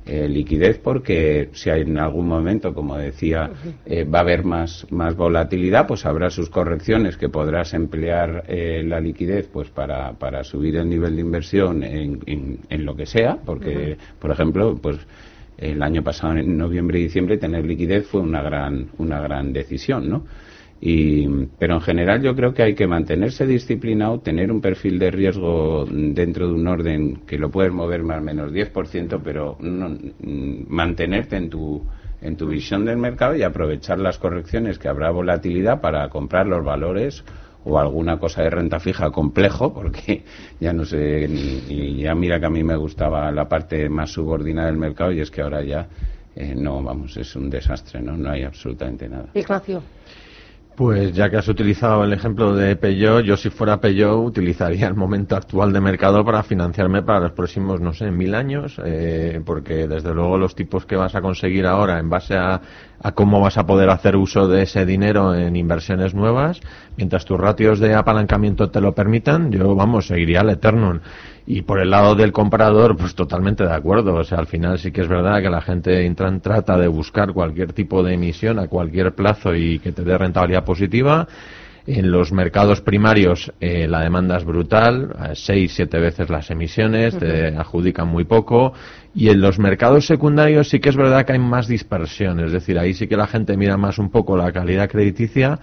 eh, 0.06 0.28
liquidez 0.28 0.80
porque 0.80 1.50
si 1.54 1.70
hay 1.70 1.82
en 1.82 1.98
algún 1.98 2.28
momento, 2.28 2.74
como 2.74 2.98
decía, 2.98 3.50
eh, 3.86 4.04
va 4.04 4.20
a 4.20 4.22
haber 4.22 4.44
más, 4.44 4.86
más 4.92 5.16
volatilidad, 5.16 5.88
pues 5.88 6.06
habrá 6.06 6.30
sus 6.30 6.50
correcciones 6.50 7.16
que 7.16 7.30
podrás 7.30 7.74
emplear 7.74 8.44
eh, 8.48 8.84
la 8.86 9.00
liquidez 9.00 9.48
pues 9.48 9.70
para, 9.70 10.12
para 10.14 10.44
subir 10.44 10.76
el 10.76 10.90
nivel 10.90 11.16
de 11.16 11.22
inversión 11.22 11.84
en, 11.84 12.20
en, 12.28 12.86
lo 12.86 12.96
que 12.96 13.06
sea, 13.06 13.38
porque, 13.46 13.98
por 14.20 14.32
ejemplo, 14.32 14.78
pues 14.82 14.98
el 15.58 15.82
año 15.82 16.04
pasado, 16.04 16.36
en 16.36 16.58
noviembre 16.58 17.00
y 17.00 17.04
diciembre, 17.04 17.38
tener 17.38 17.64
liquidez 17.66 18.06
fue 18.06 18.20
una 18.20 18.42
gran, 18.42 18.88
una 18.98 19.22
gran 19.22 19.54
decisión, 19.54 20.10
¿no? 20.10 20.24
Pero 21.60 21.76
en 21.76 21.82
general 21.82 22.22
yo 22.22 22.36
creo 22.36 22.54
que 22.54 22.62
hay 22.62 22.76
que 22.76 22.88
mantenerse 22.88 23.48
disciplinado, 23.48 24.20
tener 24.20 24.52
un 24.52 24.60
perfil 24.60 25.00
de 25.00 25.12
riesgo 25.12 25.86
dentro 25.90 26.48
de 26.48 26.54
un 26.54 26.68
orden 26.68 27.22
que 27.26 27.38
lo 27.38 27.50
puedes 27.50 27.72
mover 27.72 28.04
más 28.04 28.18
o 28.20 28.22
menos 28.22 28.52
10%, 28.52 29.22
pero 29.24 29.56
mm, 29.62 30.66
mantenerte 30.68 31.38
en 31.38 31.50
tu, 31.50 31.82
en 32.22 32.36
tu 32.36 32.48
visión 32.48 32.84
del 32.84 32.98
mercado 32.98 33.34
y 33.36 33.44
aprovechar 33.44 33.98
las 34.00 34.18
correcciones 34.18 34.78
que 34.78 34.90
habrá 34.90 35.10
volatilidad 35.12 35.80
para 35.80 36.10
comprar 36.10 36.48
los 36.48 36.66
valores 36.66 37.24
o 37.64 37.80
alguna 37.80 38.20
cosa 38.20 38.42
de 38.44 38.50
renta 38.50 38.78
fija 38.82 39.10
complejo, 39.10 39.74
porque 39.74 40.26
ya 40.60 40.74
no 40.74 40.84
sé, 40.84 41.30
y 41.70 42.02
ya 42.02 42.14
mira 42.14 42.42
que 42.42 42.48
a 42.48 42.50
mí 42.50 42.62
me 42.62 42.76
gustaba 42.76 43.32
la 43.32 43.48
parte 43.48 43.88
más 43.88 44.12
subordinada 44.12 44.68
del 44.68 44.78
mercado 44.78 45.14
y 45.14 45.22
es 45.22 45.32
que 45.32 45.42
ahora 45.42 45.64
ya 45.64 45.88
eh, 46.36 46.56
no, 46.56 46.82
vamos, 46.82 47.16
es 47.16 47.36
un 47.36 47.50
desastre, 47.50 48.02
¿no? 48.02 48.18
No 48.18 48.32
hay 48.32 48.44
absolutamente 48.44 49.08
nada. 49.08 49.28
Ignacio. 49.36 49.84
Pues 50.76 51.14
ya 51.14 51.30
que 51.30 51.38
has 51.38 51.48
utilizado 51.48 52.04
el 52.04 52.14
ejemplo 52.14 52.56
de 52.56 52.76
Peugeot, 52.76 53.24
yo 53.24 53.38
si 53.38 53.52
fuera 53.52 53.80
Peugeot 53.80 54.26
utilizaría 54.26 54.88
el 54.88 54.96
momento 54.96 55.36
actual 55.36 55.72
de 55.72 55.80
mercado 55.80 56.26
para 56.26 56.42
financiarme 56.42 57.04
para 57.04 57.20
los 57.20 57.32
próximos, 57.34 57.80
no 57.80 57.94
sé, 57.94 58.10
mil 58.10 58.34
años, 58.34 58.82
eh, 58.84 59.40
porque 59.46 59.88
desde 59.88 60.16
luego 60.16 60.40
los 60.40 60.56
tipos 60.56 60.88
que 60.88 60.96
vas 60.96 61.14
a 61.14 61.22
conseguir 61.22 61.68
ahora 61.68 62.00
en 62.00 62.10
base 62.10 62.36
a, 62.36 62.60
a, 63.04 63.12
cómo 63.12 63.40
vas 63.42 63.58
a 63.58 63.66
poder 63.66 63.90
hacer 63.90 64.16
uso 64.16 64.48
de 64.48 64.64
ese 64.64 64.86
dinero 64.86 65.36
en 65.36 65.56
inversiones 65.56 66.16
nuevas, 66.16 66.60
mientras 66.98 67.26
tus 67.26 67.40
ratios 67.40 67.80
de 67.80 67.94
apalancamiento 67.94 68.70
te 68.70 68.82
lo 68.82 68.94
permitan, 68.94 69.52
yo, 69.52 69.76
vamos, 69.76 70.08
seguiría 70.08 70.42
al 70.42 70.50
Eternon. 70.50 71.02
Y 71.46 71.64
por 71.64 71.82
el 71.82 71.90
lado 71.90 72.16
del 72.16 72.32
comprador, 72.32 72.96
pues 72.96 73.16
totalmente 73.16 73.66
de 73.66 73.74
acuerdo. 73.74 74.16
O 74.16 74.24
sea, 74.24 74.38
al 74.38 74.48
final 74.48 74.80
sí 74.80 74.92
que 74.92 75.02
es 75.02 75.10
verdad 75.10 75.42
que 75.42 75.50
la 75.50 75.60
gente 75.60 76.06
Intran 76.06 76.40
trata 76.40 76.78
de 76.78 76.88
buscar 76.88 77.34
cualquier 77.34 77.74
tipo 77.74 78.02
de 78.02 78.14
emisión 78.14 78.60
a 78.60 78.68
cualquier 78.68 79.14
plazo 79.14 79.54
y 79.54 79.80
que 79.80 79.92
te 79.92 80.04
dé 80.04 80.18
rentabilidad 80.18 80.64
positiva. 80.64 81.28
En 81.86 82.12
los 82.12 82.32
mercados 82.32 82.80
primarios 82.80 83.52
eh, 83.60 83.90
la 83.90 84.00
demanda 84.00 84.38
es 84.38 84.46
brutal, 84.46 85.14
seis, 85.34 85.74
siete 85.76 86.00
veces 86.00 86.30
las 86.30 86.50
emisiones, 86.50 87.18
te 87.18 87.48
adjudican 87.48 88.08
muy 88.08 88.24
poco. 88.24 88.72
Y 89.16 89.30
en 89.30 89.42
los 89.42 89.60
mercados 89.60 90.08
secundarios 90.08 90.70
sí 90.70 90.80
que 90.80 90.90
es 90.90 90.96
verdad 90.96 91.26
que 91.26 91.34
hay 91.34 91.40
más 91.40 91.68
dispersión, 91.68 92.40
es 92.40 92.52
decir, 92.52 92.80
ahí 92.80 92.94
sí 92.94 93.08
que 93.08 93.16
la 93.16 93.28
gente 93.28 93.56
mira 93.58 93.78
más 93.78 94.00
un 94.00 94.10
poco 94.10 94.36
la 94.36 94.52
calidad 94.52 94.90
crediticia 94.90 95.60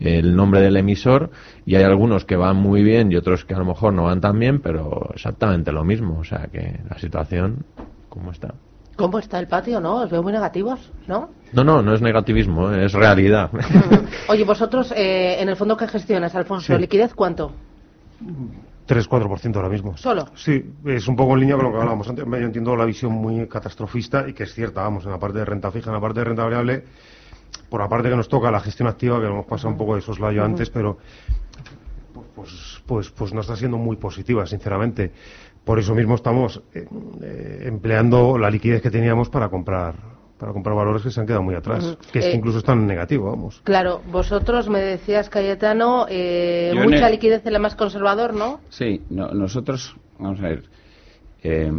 el 0.00 0.36
nombre 0.36 0.60
del 0.60 0.76
emisor 0.76 1.30
y 1.66 1.74
hay 1.74 1.82
algunos 1.82 2.24
que 2.24 2.36
van 2.36 2.56
muy 2.56 2.82
bien 2.82 3.10
y 3.10 3.16
otros 3.16 3.44
que 3.44 3.54
a 3.54 3.58
lo 3.58 3.64
mejor 3.64 3.92
no 3.92 4.04
van 4.04 4.20
tan 4.20 4.38
bien, 4.38 4.60
pero 4.60 5.10
exactamente 5.14 5.72
lo 5.72 5.84
mismo. 5.84 6.18
O 6.20 6.24
sea 6.24 6.48
que 6.52 6.80
la 6.88 6.98
situación, 6.98 7.64
¿cómo 8.08 8.30
está? 8.30 8.54
¿Cómo 8.96 9.18
está 9.18 9.38
el 9.38 9.46
patio? 9.46 9.80
¿No? 9.80 10.02
Os 10.02 10.10
veo 10.10 10.22
muy 10.22 10.32
negativos, 10.32 10.90
¿no? 11.06 11.30
No, 11.52 11.64
no, 11.64 11.82
no 11.82 11.94
es 11.94 12.00
negativismo, 12.00 12.70
es 12.72 12.92
realidad. 12.92 13.50
Oye, 14.28 14.44
vosotros, 14.44 14.92
eh, 14.96 15.40
en 15.40 15.48
el 15.48 15.56
fondo 15.56 15.76
que 15.76 15.86
gestionas, 15.86 16.34
Alfonso, 16.34 16.74
Sí. 16.74 16.80
¿liquidez 16.80 17.14
cuánto? 17.14 17.52
3-4% 18.88 19.56
ahora 19.56 19.68
mismo. 19.68 19.96
¿Solo? 19.96 20.26
Sí, 20.34 20.64
es 20.86 21.06
un 21.06 21.14
poco 21.14 21.34
en 21.34 21.40
línea 21.40 21.56
con 21.56 21.66
lo 21.66 21.70
que 21.70 21.76
hablábamos 21.76 22.08
antes. 22.08 22.24
Yo 22.24 22.36
entiendo 22.36 22.74
la 22.74 22.86
visión 22.86 23.12
muy 23.12 23.46
catastrofista 23.46 24.26
y 24.26 24.32
que 24.32 24.44
es 24.44 24.54
cierta, 24.54 24.82
vamos, 24.82 25.04
en 25.04 25.10
la 25.10 25.18
parte 25.18 25.38
de 25.38 25.44
renta 25.44 25.70
fija, 25.70 25.90
en 25.90 25.94
la 25.94 26.00
parte 26.00 26.20
de 26.20 26.24
renta 26.24 26.44
variable, 26.44 26.84
por 27.68 27.80
la 27.80 27.88
parte 27.88 28.08
que 28.08 28.16
nos 28.16 28.28
toca 28.28 28.50
la 28.50 28.60
gestión 28.60 28.88
activa, 28.88 29.18
que 29.18 29.26
lo 29.26 29.32
hemos 29.32 29.46
pasado 29.46 29.68
un 29.70 29.76
poco 29.76 29.94
de 29.94 30.00
soslayo 30.00 30.42
antes, 30.42 30.70
pero 30.70 30.98
pues, 32.34 32.82
pues, 32.86 33.10
pues 33.10 33.34
no 33.34 33.42
está 33.42 33.56
siendo 33.56 33.76
muy 33.76 33.96
positiva, 33.96 34.46
sinceramente. 34.46 35.12
Por 35.64 35.78
eso 35.78 35.94
mismo 35.94 36.14
estamos 36.14 36.62
eh, 36.72 36.86
eh, 37.22 37.64
empleando 37.66 38.38
la 38.38 38.48
liquidez 38.48 38.80
que 38.80 38.90
teníamos 38.90 39.28
para 39.28 39.50
comprar 39.50 40.17
para 40.38 40.52
comprar 40.52 40.76
valores 40.76 41.02
que 41.02 41.10
se 41.10 41.20
han 41.20 41.26
quedado 41.26 41.42
muy 41.42 41.54
atrás, 41.54 41.98
que 42.12 42.20
es 42.20 42.24
que 42.26 42.32
Eh, 42.32 42.36
incluso 42.36 42.58
están 42.58 42.78
en 42.80 42.86
negativo, 42.86 43.26
vamos. 43.30 43.60
Claro, 43.64 44.00
vosotros 44.06 44.68
me 44.68 44.80
decías, 44.80 45.28
Cayetano, 45.28 46.06
eh, 46.08 46.72
mucha 46.82 47.06
el- 47.06 47.12
liquidez 47.12 47.44
en 47.44 47.52
la 47.52 47.58
más 47.58 47.74
conservador, 47.74 48.34
¿no? 48.34 48.60
Sí, 48.68 49.02
no- 49.10 49.28
nosotros, 49.32 49.96
vamos 50.18 50.38
a 50.40 50.44
ver, 50.44 50.62
eh, 51.42 51.70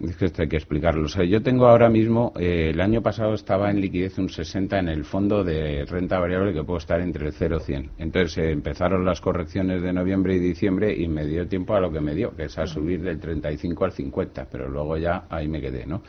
es 0.00 0.16
que 0.16 0.26
esto 0.26 0.42
hay 0.42 0.48
que 0.48 0.56
explicarlo. 0.56 1.04
O 1.04 1.08
sea, 1.08 1.24
yo 1.24 1.42
tengo 1.42 1.66
ahora 1.66 1.88
mismo, 1.88 2.32
eh, 2.38 2.70
el 2.72 2.80
año 2.80 3.02
pasado 3.02 3.34
estaba 3.34 3.70
en 3.70 3.80
liquidez 3.80 4.16
un 4.18 4.28
60 4.28 4.78
en 4.78 4.88
el 4.88 5.04
fondo 5.04 5.42
de 5.44 5.84
renta 5.86 6.18
variable 6.20 6.52
que 6.52 6.62
puedo 6.64 6.78
estar 6.78 7.00
entre 7.00 7.26
el 7.26 7.32
0 7.32 7.58
y 7.60 7.64
100. 7.64 7.90
Entonces 7.98 8.38
eh, 8.38 8.50
empezaron 8.52 9.04
las 9.04 9.20
correcciones 9.20 9.82
de 9.82 9.92
noviembre 9.92 10.34
y 10.36 10.38
diciembre 10.40 10.94
y 10.96 11.06
me 11.08 11.24
dio 11.24 11.46
tiempo 11.48 11.74
a 11.74 11.80
lo 11.80 11.90
que 11.92 12.00
me 12.00 12.14
dio, 12.14 12.34
que 12.34 12.44
es 12.44 12.58
a 12.58 12.66
subir 12.66 13.00
del 13.02 13.18
35 13.18 13.84
al 13.84 13.92
50, 13.92 14.46
pero 14.50 14.68
luego 14.68 14.96
ya 14.96 15.24
ahí 15.30 15.48
me 15.48 15.60
quedé, 15.60 15.84
¿no? 15.86 16.02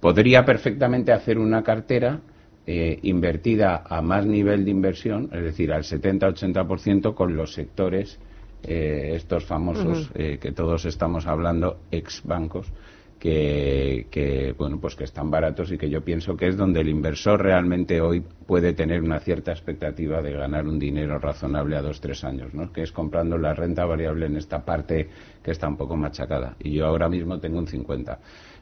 Podría 0.00 0.44
perfectamente 0.44 1.12
hacer 1.12 1.38
una 1.38 1.62
cartera 1.62 2.20
eh, 2.66 2.98
invertida 3.02 3.84
a 3.88 4.00
más 4.00 4.24
nivel 4.26 4.64
de 4.64 4.70
inversión, 4.70 5.28
es 5.32 5.42
decir, 5.42 5.72
al 5.72 5.82
70-80% 5.82 7.14
con 7.14 7.36
los 7.36 7.52
sectores, 7.52 8.18
eh, 8.62 9.12
estos 9.14 9.44
famosos 9.44 10.10
eh, 10.14 10.38
que 10.40 10.52
todos 10.52 10.84
estamos 10.84 11.26
hablando, 11.26 11.80
ex 11.90 12.22
bancos, 12.24 12.72
que, 13.18 14.06
que, 14.10 14.54
bueno, 14.56 14.78
pues 14.80 14.96
que 14.96 15.04
están 15.04 15.30
baratos 15.30 15.70
y 15.72 15.76
que 15.76 15.90
yo 15.90 16.02
pienso 16.02 16.36
que 16.36 16.48
es 16.48 16.56
donde 16.56 16.80
el 16.80 16.88
inversor 16.88 17.42
realmente 17.42 18.00
hoy 18.00 18.22
puede 18.46 18.72
tener 18.72 19.02
una 19.02 19.20
cierta 19.20 19.52
expectativa 19.52 20.22
de 20.22 20.32
ganar 20.32 20.66
un 20.66 20.78
dinero 20.78 21.18
razonable 21.18 21.76
a 21.76 21.82
dos, 21.82 22.00
tres 22.00 22.24
años, 22.24 22.54
¿no? 22.54 22.72
Que 22.72 22.82
es 22.82 22.92
comprando 22.92 23.36
la 23.36 23.52
renta 23.52 23.84
variable 23.84 24.26
en 24.26 24.38
esta 24.38 24.64
parte 24.64 25.08
que 25.42 25.50
está 25.50 25.68
un 25.68 25.76
poco 25.76 25.96
machacada. 25.96 26.56
Y 26.60 26.72
yo 26.72 26.86
ahora 26.86 27.10
mismo 27.10 27.38
tengo 27.38 27.58
un 27.58 27.66
50. 27.66 28.18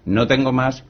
No 0.06 0.26
tengo 0.26 0.52
más 0.52 0.84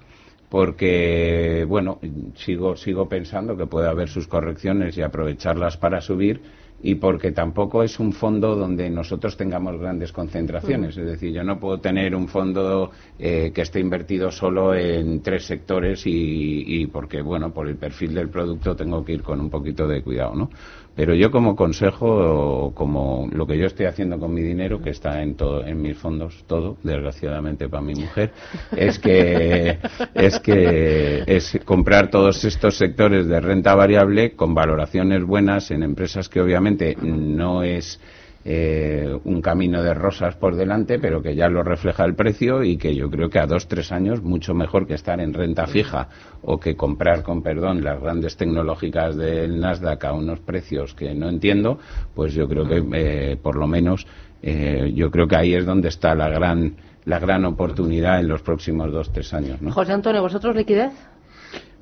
porque 0.48 1.64
bueno 1.68 1.98
sigo 2.34 2.76
sigo 2.76 3.08
pensando 3.08 3.56
que 3.56 3.66
puede 3.66 3.88
haber 3.88 4.08
sus 4.08 4.26
correcciones 4.26 4.96
y 4.96 5.02
aprovecharlas 5.02 5.76
para 5.76 6.00
subir 6.00 6.40
y 6.82 6.94
porque 6.94 7.32
tampoco 7.32 7.82
es 7.82 7.98
un 7.98 8.12
fondo 8.12 8.54
donde 8.54 8.88
nosotros 8.88 9.37
tengamos 9.37 9.80
grandes 9.80 10.12
concentraciones. 10.12 10.96
Es 10.96 11.06
decir 11.06 11.32
yo 11.32 11.42
no 11.42 11.58
puedo 11.58 11.80
tener 11.80 12.14
un 12.14 12.28
fondo 12.28 12.90
eh, 13.18 13.50
que 13.52 13.62
esté 13.62 13.80
invertido 13.80 14.30
solo 14.30 14.74
en 14.74 15.20
tres 15.20 15.44
sectores 15.44 16.06
y, 16.06 16.82
y 16.82 16.87
porque 16.87 17.20
bueno 17.20 17.52
por 17.52 17.68
el 17.68 17.76
perfil 17.76 18.14
del 18.14 18.28
producto 18.28 18.76
tengo 18.76 19.04
que 19.04 19.14
ir 19.14 19.22
con 19.22 19.40
un 19.40 19.50
poquito 19.50 19.88
de 19.88 20.02
cuidado 20.02 20.34
no 20.34 20.50
pero 20.98 21.14
yo 21.14 21.30
como 21.30 21.54
consejo, 21.54 22.72
como 22.74 23.28
lo 23.30 23.46
que 23.46 23.56
yo 23.56 23.66
estoy 23.66 23.87
haciendo 23.87 24.18
con 24.18 24.34
mi 24.34 24.42
dinero, 24.42 24.82
que 24.82 24.90
está 24.90 25.22
en 25.22 25.37
todo, 25.37 25.64
en 25.64 25.80
mis 25.80 25.96
fondos, 25.96 26.42
todo, 26.48 26.76
desgraciadamente 26.82 27.68
para 27.68 27.84
mi 27.84 27.94
mujer, 27.94 28.32
es 28.76 28.98
que 28.98 29.78
es 30.14 30.40
que 30.40 31.22
es 31.24 31.56
comprar 31.64 32.11
todos 32.11 32.44
estos 32.44 32.76
sectores 32.76 33.28
de 33.28 33.38
renta 33.38 33.76
variable 33.76 34.32
con 34.32 34.56
valoraciones 34.56 35.22
buenas 35.22 35.70
en 35.70 35.84
empresas 35.84 36.28
que 36.28 36.40
obviamente 36.40 36.96
no 37.00 37.62
es 37.62 38.00
eh, 38.44 39.18
un 39.24 39.42
camino 39.42 39.83
de 39.83 39.94
rosas 39.94 40.37
por 40.37 40.55
delante, 40.55 40.98
pero 40.98 41.20
que 41.20 41.35
ya 41.35 41.48
lo 41.48 41.62
refleja 41.62 42.05
el 42.05 42.14
precio 42.14 42.62
y 42.62 42.77
que 42.77 42.94
yo 42.94 43.11
creo 43.11 43.29
que 43.29 43.38
a 43.38 43.46
dos, 43.46 43.68
tres 43.68 43.92
años 43.92 44.22
mucho 44.22 44.55
mejor 44.55 44.87
que 44.87 44.94
estar 44.94 45.20
en 45.20 45.35
renta 45.35 45.66
fija 45.66 46.09
o 46.42 46.59
que 46.59 46.77
comprar, 46.77 47.22
con 47.22 47.42
perdón, 47.42 47.83
las 47.83 48.01
grandes 48.01 48.37
tecnológicas 48.37 49.16
del 49.16 49.61
Nasdaq 49.61 50.05
a 50.05 50.12
unos 50.12 50.40
precios 50.40 50.94
que 50.94 51.14
no 51.14 51.29
entiendo, 51.29 51.79
pues 52.14 52.33
yo 52.33 52.48
creo 52.48 52.66
que 52.66 52.83
eh, 52.94 53.37
por 53.37 53.57
lo 53.57 53.66
menos 53.66 54.07
eh, 54.42 54.92
yo 54.94 55.11
creo 55.11 55.27
que 55.27 55.37
ahí 55.37 55.55
es 55.55 55.66
donde 55.66 55.88
está 55.88 56.14
la 56.14 56.29
gran 56.29 56.77
la 57.05 57.18
gran 57.18 57.46
oportunidad 57.46 58.20
en 58.20 58.29
los 58.29 58.42
próximos 58.42 58.92
dos, 58.92 59.11
tres 59.11 59.33
años, 59.33 59.62
¿no? 59.62 59.72
José 59.72 59.92
Antonio, 59.92 60.20
¿vosotros 60.20 60.55
liquidez? 60.55 60.92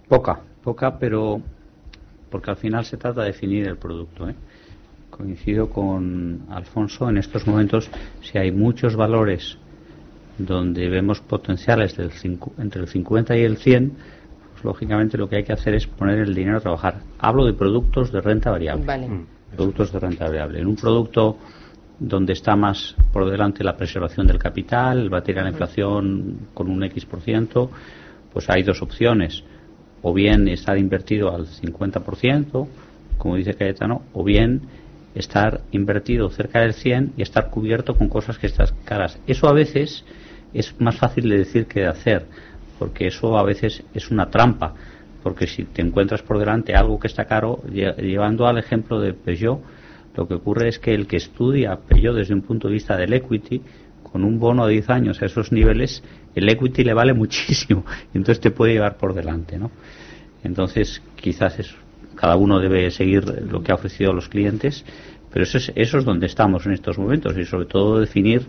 Poca, 0.08 0.38
poca, 0.62 0.98
pero 0.98 1.42
porque 2.30 2.50
al 2.50 2.56
final 2.56 2.84
se 2.84 2.96
trata 2.96 3.22
de 3.22 3.28
definir 3.28 3.66
el 3.66 3.76
producto. 3.76 4.28
¿eh? 4.28 4.34
Coincido 5.16 5.70
con 5.70 6.42
Alfonso 6.50 7.08
en 7.08 7.16
estos 7.16 7.46
momentos, 7.46 7.90
si 8.20 8.36
hay 8.36 8.52
muchos 8.52 8.96
valores 8.96 9.56
donde 10.36 10.88
vemos 10.88 11.20
potenciales 11.20 11.96
del 11.96 12.10
entre 12.58 12.82
el 12.82 12.88
50 12.88 13.36
y 13.36 13.42
el 13.42 13.56
100, 13.56 13.92
pues 14.52 14.64
lógicamente 14.64 15.16
lo 15.16 15.28
que 15.28 15.36
hay 15.36 15.44
que 15.44 15.54
hacer 15.54 15.74
es 15.74 15.86
poner 15.86 16.18
el 16.18 16.34
dinero 16.34 16.58
a 16.58 16.60
trabajar. 16.60 17.00
Hablo 17.18 17.46
de 17.46 17.54
productos 17.54 18.12
de 18.12 18.20
renta 18.20 18.50
variable. 18.50 18.84
Vale. 18.84 19.08
Productos 19.54 19.92
de 19.92 20.00
renta 20.00 20.26
variable. 20.26 20.60
En 20.60 20.66
un 20.66 20.76
producto 20.76 21.38
donde 21.98 22.34
está 22.34 22.54
más 22.56 22.94
por 23.12 23.30
delante 23.30 23.64
la 23.64 23.76
preservación 23.76 24.26
del 24.26 24.38
capital, 24.38 24.98
el 24.98 25.08
batir 25.08 25.38
a 25.38 25.42
la 25.42 25.50
inflación 25.50 26.48
con 26.52 26.68
un 26.68 26.84
X 26.84 27.06
por 27.06 27.20
ciento, 27.22 27.70
pues 28.32 28.50
hay 28.50 28.62
dos 28.62 28.82
opciones. 28.82 29.44
O 30.02 30.12
bien 30.12 30.46
estar 30.48 30.76
invertido 30.76 31.34
al 31.34 31.46
50%, 31.46 32.68
como 33.16 33.36
dice 33.36 33.54
Cayetano, 33.54 34.02
o 34.12 34.22
bien 34.22 34.60
estar 35.16 35.62
invertido 35.72 36.28
cerca 36.30 36.60
del 36.60 36.74
100 36.74 37.14
y 37.16 37.22
estar 37.22 37.50
cubierto 37.50 37.96
con 37.96 38.08
cosas 38.08 38.38
que 38.38 38.46
están 38.46 38.68
caras. 38.84 39.18
Eso 39.26 39.48
a 39.48 39.52
veces 39.52 40.04
es 40.54 40.74
más 40.80 40.96
fácil 40.96 41.28
de 41.28 41.38
decir 41.38 41.66
que 41.66 41.80
de 41.80 41.86
hacer, 41.88 42.26
porque 42.78 43.06
eso 43.08 43.36
a 43.38 43.42
veces 43.42 43.82
es 43.94 44.10
una 44.10 44.30
trampa, 44.30 44.74
porque 45.22 45.46
si 45.46 45.64
te 45.64 45.82
encuentras 45.82 46.22
por 46.22 46.38
delante 46.38 46.74
algo 46.74 47.00
que 47.00 47.08
está 47.08 47.24
caro, 47.24 47.62
lle- 47.68 47.96
llevando 47.96 48.46
al 48.46 48.58
ejemplo 48.58 49.00
de 49.00 49.12
Peugeot, 49.14 49.60
lo 50.16 50.28
que 50.28 50.34
ocurre 50.34 50.68
es 50.68 50.78
que 50.78 50.94
el 50.94 51.06
que 51.06 51.16
estudia 51.16 51.76
Peugeot 51.76 52.14
desde 52.14 52.34
un 52.34 52.42
punto 52.42 52.68
de 52.68 52.74
vista 52.74 52.96
del 52.96 53.12
equity, 53.12 53.60
con 54.02 54.24
un 54.24 54.38
bono 54.38 54.66
de 54.66 54.74
10 54.74 54.88
años 54.90 55.20
a 55.20 55.26
esos 55.26 55.50
niveles, 55.52 56.02
el 56.34 56.48
equity 56.48 56.84
le 56.84 56.94
vale 56.94 57.12
muchísimo 57.22 57.84
y 58.14 58.18
entonces 58.18 58.40
te 58.40 58.50
puede 58.50 58.72
llevar 58.74 58.96
por 58.96 59.14
delante, 59.14 59.58
¿no? 59.58 59.70
Entonces, 60.44 61.02
quizás 61.16 61.58
es, 61.58 61.74
cada 62.16 62.36
uno 62.36 62.58
debe 62.58 62.90
seguir 62.90 63.24
lo 63.50 63.62
que 63.62 63.72
ha 63.72 63.76
ofrecido 63.76 64.10
a 64.10 64.14
los 64.14 64.28
clientes, 64.28 64.84
pero 65.30 65.44
eso 65.44 65.58
es, 65.58 65.72
eso 65.76 65.98
es 65.98 66.04
donde 66.04 66.26
estamos 66.26 66.66
en 66.66 66.72
estos 66.72 66.98
momentos 66.98 67.36
y 67.36 67.44
sobre 67.44 67.66
todo 67.66 68.00
definir 68.00 68.48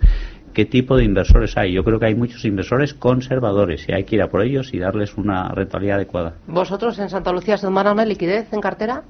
qué 0.53 0.65
tipo 0.65 0.97
de 0.97 1.03
inversores 1.03 1.58
hay. 1.58 1.73
Yo 1.73 1.84
creo 1.84 1.99
que 1.99 2.08
hay 2.08 2.15
muchos 2.15 2.45
inversores 2.45 2.93
conservadores 2.93 3.88
y 3.88 3.93
hay 3.93 4.06
que 4.06 4.15
ir 4.15 4.21
a 4.21 4.30
por 4.30 4.41
ellos 4.41 4.73
y 4.73 4.80
darles 4.80 5.15
una 5.17 5.49
rentabilidad 5.49 5.97
adecuada. 5.97 6.34
¿Vosotros 6.47 6.97
en 6.99 7.10
Santa 7.10 7.32
Lucía 7.32 7.58
se 7.58 7.67
tomaron 7.67 7.93
una 7.93 8.06
liquidez 8.06 8.51
en 8.53 8.62
cartera? 8.62 9.03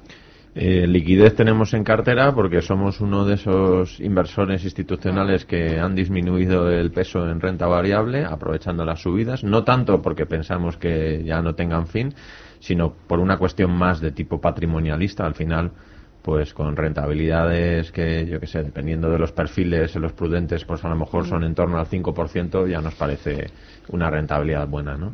Eh, 0.60 0.88
liquidez 0.88 1.36
tenemos 1.36 1.76
en 1.76 1.84
cartera 1.84 2.34
porque 2.34 2.64
somos 2.64 3.00
uno 3.00 3.26
de 3.26 3.36
esos 3.36 4.00
inversores 4.00 4.64
institucionales 4.64 5.46
que 5.46 5.80
han 5.80 5.94
disminuido 5.94 6.72
el 6.72 6.90
peso 6.90 7.30
en 7.30 7.40
renta 7.40 7.68
variable 7.68 8.26
aprovechando 8.26 8.84
las 8.84 9.04
subidas, 9.04 9.44
no 9.44 9.64
tanto 9.64 10.02
porque 10.02 10.26
pensamos 10.26 10.76
que 10.76 11.22
ya 11.24 11.44
no 11.44 11.54
tengan 11.54 11.86
fin, 11.86 12.12
sino 12.60 12.92
por 12.92 13.20
una 13.20 13.38
cuestión 13.38 13.70
más 13.78 14.02
de 14.02 14.12
tipo 14.12 14.42
patrimonialista. 14.42 15.28
Al 15.28 15.36
final, 15.36 15.74
pues 16.24 16.56
con 16.56 16.76
rentabilidades 16.76 17.92
que, 17.92 18.26
yo 18.26 18.40
que 18.40 18.48
sé, 18.48 18.64
dependiendo 18.64 19.12
de 19.12 19.20
los 19.20 19.32
perfiles, 19.34 19.96
los 19.98 20.14
prudentes, 20.14 20.66
pues 20.66 20.84
a 20.84 20.90
lo 20.90 20.96
mejor 20.96 21.28
son 21.28 21.44
en 21.44 21.54
torno 21.54 21.78
al 21.78 21.86
5%, 21.86 22.68
ya 22.68 22.82
nos 22.82 22.96
parece 22.96 23.52
una 23.90 24.10
rentabilidad 24.10 24.68
buena, 24.68 24.98
¿no? 24.98 25.12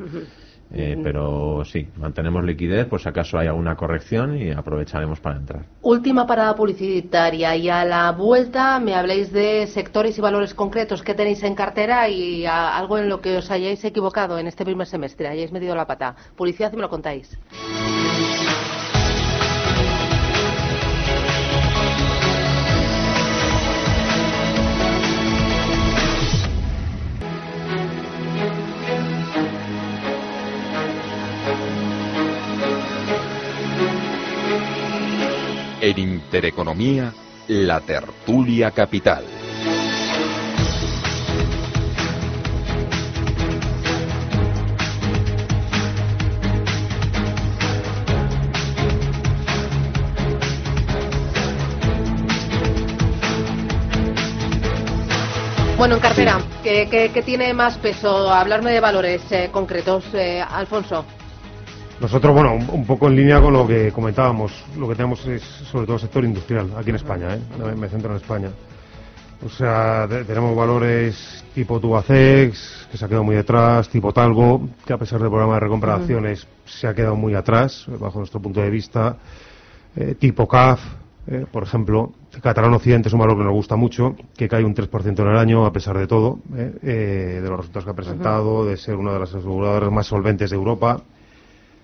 Eh, 0.73 0.99
pero 1.03 1.63
sí, 1.65 1.87
mantenemos 1.97 2.43
liquidez, 2.43 2.87
pues 2.87 3.05
acaso 3.05 3.37
hay 3.37 3.47
alguna 3.47 3.75
corrección 3.75 4.35
y 4.35 4.51
aprovecharemos 4.51 5.19
para 5.19 5.37
entrar. 5.37 5.65
Última 5.81 6.25
parada 6.25 6.55
publicitaria 6.55 7.55
y 7.55 7.69
a 7.69 7.85
la 7.85 8.11
vuelta 8.11 8.79
me 8.79 8.95
habléis 8.95 9.31
de 9.31 9.67
sectores 9.67 10.17
y 10.17 10.21
valores 10.21 10.55
concretos 10.55 11.03
que 11.03 11.13
tenéis 11.13 11.43
en 11.43 11.53
cartera 11.53 12.09
y 12.09 12.45
algo 12.45 12.97
en 12.97 13.07
lo 13.07 13.21
que 13.21 13.37
os 13.37 13.51
hayáis 13.51 13.83
equivocado 13.85 14.39
en 14.39 14.47
este 14.47 14.65
primer 14.65 14.87
semestre, 14.87 15.27
hayáis 15.27 15.51
medido 15.51 15.75
la 15.75 15.85
pata. 15.85 16.15
Publicidad 16.35 16.73
y 16.73 16.75
me 16.77 16.81
lo 16.81 16.89
contáis. 16.89 17.37
En 35.85 35.99
Intereconomía, 35.99 37.13
la 37.49 37.81
tertulia 37.81 38.71
capital. 38.71 39.25
Bueno, 55.77 55.95
en 55.95 55.99
cartera, 55.99 56.39
¿qué, 56.63 57.23
tiene 57.25 57.53
más 57.53 57.77
peso? 57.77 58.31
Hablarme 58.31 58.71
de 58.71 58.79
valores 58.79 59.21
eh, 59.31 59.49
concretos, 59.51 60.05
eh, 60.13 60.41
Alfonso. 60.41 61.03
Nosotros, 61.99 62.33
bueno, 62.33 62.55
un, 62.55 62.85
poco 62.85 63.07
en 63.07 63.15
línea 63.15 63.39
con 63.39 63.53
lo 63.53 63.67
que 63.67 63.91
comentábamos, 63.91 64.51
lo 64.77 64.89
que 64.89 64.95
tenemos 64.95 65.25
es 65.25 65.41
sobre 65.41 65.85
todo 65.85 65.95
el 65.95 66.01
sector 66.01 66.25
industrial, 66.25 66.71
aquí 66.75 66.89
en 66.89 66.95
España, 66.95 67.35
¿eh? 67.35 67.75
me 67.77 67.87
centro 67.87 68.11
en 68.11 68.17
España. 68.17 68.49
O 69.45 69.49
sea, 69.49 70.07
tenemos 70.25 70.55
valores 70.55 71.43
tipo 71.53 71.79
Tubacex, 71.79 72.87
que 72.89 72.97
se 72.97 73.05
ha 73.05 73.07
quedado 73.07 73.23
muy 73.23 73.35
detrás, 73.35 73.89
tipo 73.89 74.11
Talgo, 74.11 74.69
que 74.85 74.93
a 74.93 74.97
pesar 74.97 75.19
del 75.19 75.29
programa 75.29 75.55
de 75.55 75.59
recompra 75.59 75.95
de 75.95 76.01
acciones 76.01 76.47
se 76.65 76.87
ha 76.87 76.93
quedado 76.93 77.15
muy 77.15 77.35
atrás, 77.35 77.85
bajo 77.99 78.19
nuestro 78.19 78.41
punto 78.41 78.61
de 78.61 78.69
vista, 78.69 79.17
eh, 79.95 80.15
tipo 80.15 80.47
CAF, 80.47 80.81
eh, 81.27 81.45
por 81.49 81.63
ejemplo, 81.63 82.13
Catalán 82.41 82.73
Occidente 82.73 83.09
es 83.09 83.13
un 83.13 83.19
valor 83.19 83.37
que 83.37 83.43
nos 83.43 83.53
gusta 83.53 83.75
mucho, 83.75 84.15
que 84.35 84.49
cae 84.49 84.63
un 84.63 84.73
3% 84.73 85.21
en 85.21 85.27
el 85.27 85.37
año, 85.37 85.65
a 85.65 85.71
pesar 85.71 85.97
de 85.97 86.07
todo, 86.07 86.39
de 86.49 87.39
los 87.41 87.57
resultados 87.57 87.85
que 87.85 87.91
ha 87.91 87.95
presentado, 87.95 88.65
de 88.65 88.77
ser 88.77 88.95
una 88.95 89.13
de 89.13 89.19
las 89.19 89.33
aseguradoras 89.35 89.91
más 89.91 90.07
solventes 90.07 90.49
de 90.49 90.55
Europa 90.55 91.01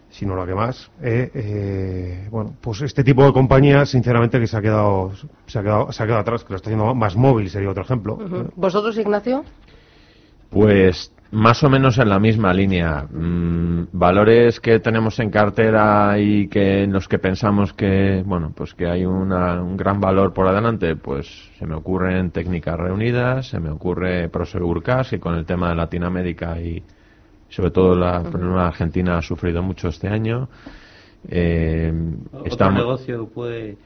sino 0.10 0.36
la 0.36 0.46
que 0.46 0.56
más. 0.56 0.92
Eh, 1.02 1.32
eh, 1.34 2.28
bueno, 2.32 2.56
pues 2.62 2.82
este 2.82 3.04
tipo 3.04 3.24
de 3.26 3.34
compañía, 3.34 3.86
sinceramente, 3.86 4.40
que 4.40 4.48
se 4.48 4.58
ha 4.58 4.62
quedado, 4.62 5.12
se 5.46 5.60
ha 5.60 5.62
quedado, 5.62 5.92
se 5.92 6.04
ha 6.04 6.06
quedado 6.06 6.22
atrás, 6.22 6.44
que 6.44 6.54
lo 6.54 6.58
está 6.58 6.70
haciendo 6.70 6.94
más 6.96 7.16
móvil, 7.16 7.50
sería 7.50 7.70
otro 7.70 7.84
ejemplo. 7.84 8.18
¿Vosotros, 8.56 8.98
Ignacio? 8.98 9.44
Pues 10.50 11.12
más 11.32 11.64
o 11.64 11.70
menos 11.70 11.98
en 12.00 12.10
la 12.10 12.20
misma 12.20 12.54
línea. 12.54 13.06
Mm, 13.12 13.88
valores 13.92 14.60
que 14.60 14.80
tenemos 14.80 15.20
en 15.20 15.30
cartera 15.30 16.18
y 16.20 16.48
que 16.48 16.84
en 16.84 16.92
los 16.92 17.08
que 17.08 17.20
pensamos 17.20 17.74
que, 17.74 18.24
bueno, 18.26 18.52
pues 18.56 18.74
que 18.74 18.88
hay 18.88 19.06
una, 19.06 19.62
un 19.62 19.78
gran 19.78 20.00
valor 20.00 20.34
por 20.34 20.48
adelante, 20.48 20.96
pues 20.96 21.28
se 21.60 21.68
me 21.68 21.76
ocurren 21.76 22.32
técnicas 22.32 22.78
reunidas, 22.78 23.48
se 23.48 23.60
me 23.60 23.70
ocurre 23.70 24.30
Prosegur 24.30 24.82
Cash, 24.82 25.14
y 25.14 25.20
con 25.20 25.36
el 25.36 25.46
tema 25.46 25.70
de 25.70 25.76
Latinoamérica 25.76 26.60
y 26.60 26.84
sobre 27.50 27.72
todo 27.72 27.96
la, 27.96 28.18
Argentina 28.68 29.18
ha 29.18 29.22
sufrido 29.22 29.62
mucho 29.62 29.90
este 29.90 30.08
año. 30.08 30.48
Eh, 31.28 31.92
Otro 32.32 32.72
negocio 32.72 33.28
puede 33.28 33.78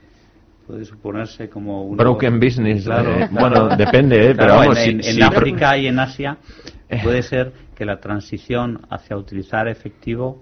puede 0.68 0.86
suponerse 0.86 1.50
como 1.50 1.84
un 1.84 1.98
broken 1.98 2.40
business 2.40 2.88
eh, 2.88 3.28
bueno 3.32 3.76
depende 3.76 4.30
eh, 4.30 4.36
pero 4.36 4.56
vamos 4.56 4.78
en, 4.78 5.04
en 5.04 5.24
África 5.24 5.78
y 5.78 5.88
en 5.88 6.00
Asia 6.00 6.38
puede 7.04 7.22
ser 7.24 7.52
que 7.76 7.86
la 7.86 8.00
transición 8.00 8.82
hacia 8.90 9.18
utilizar 9.18 9.68
efectivo 9.68 10.42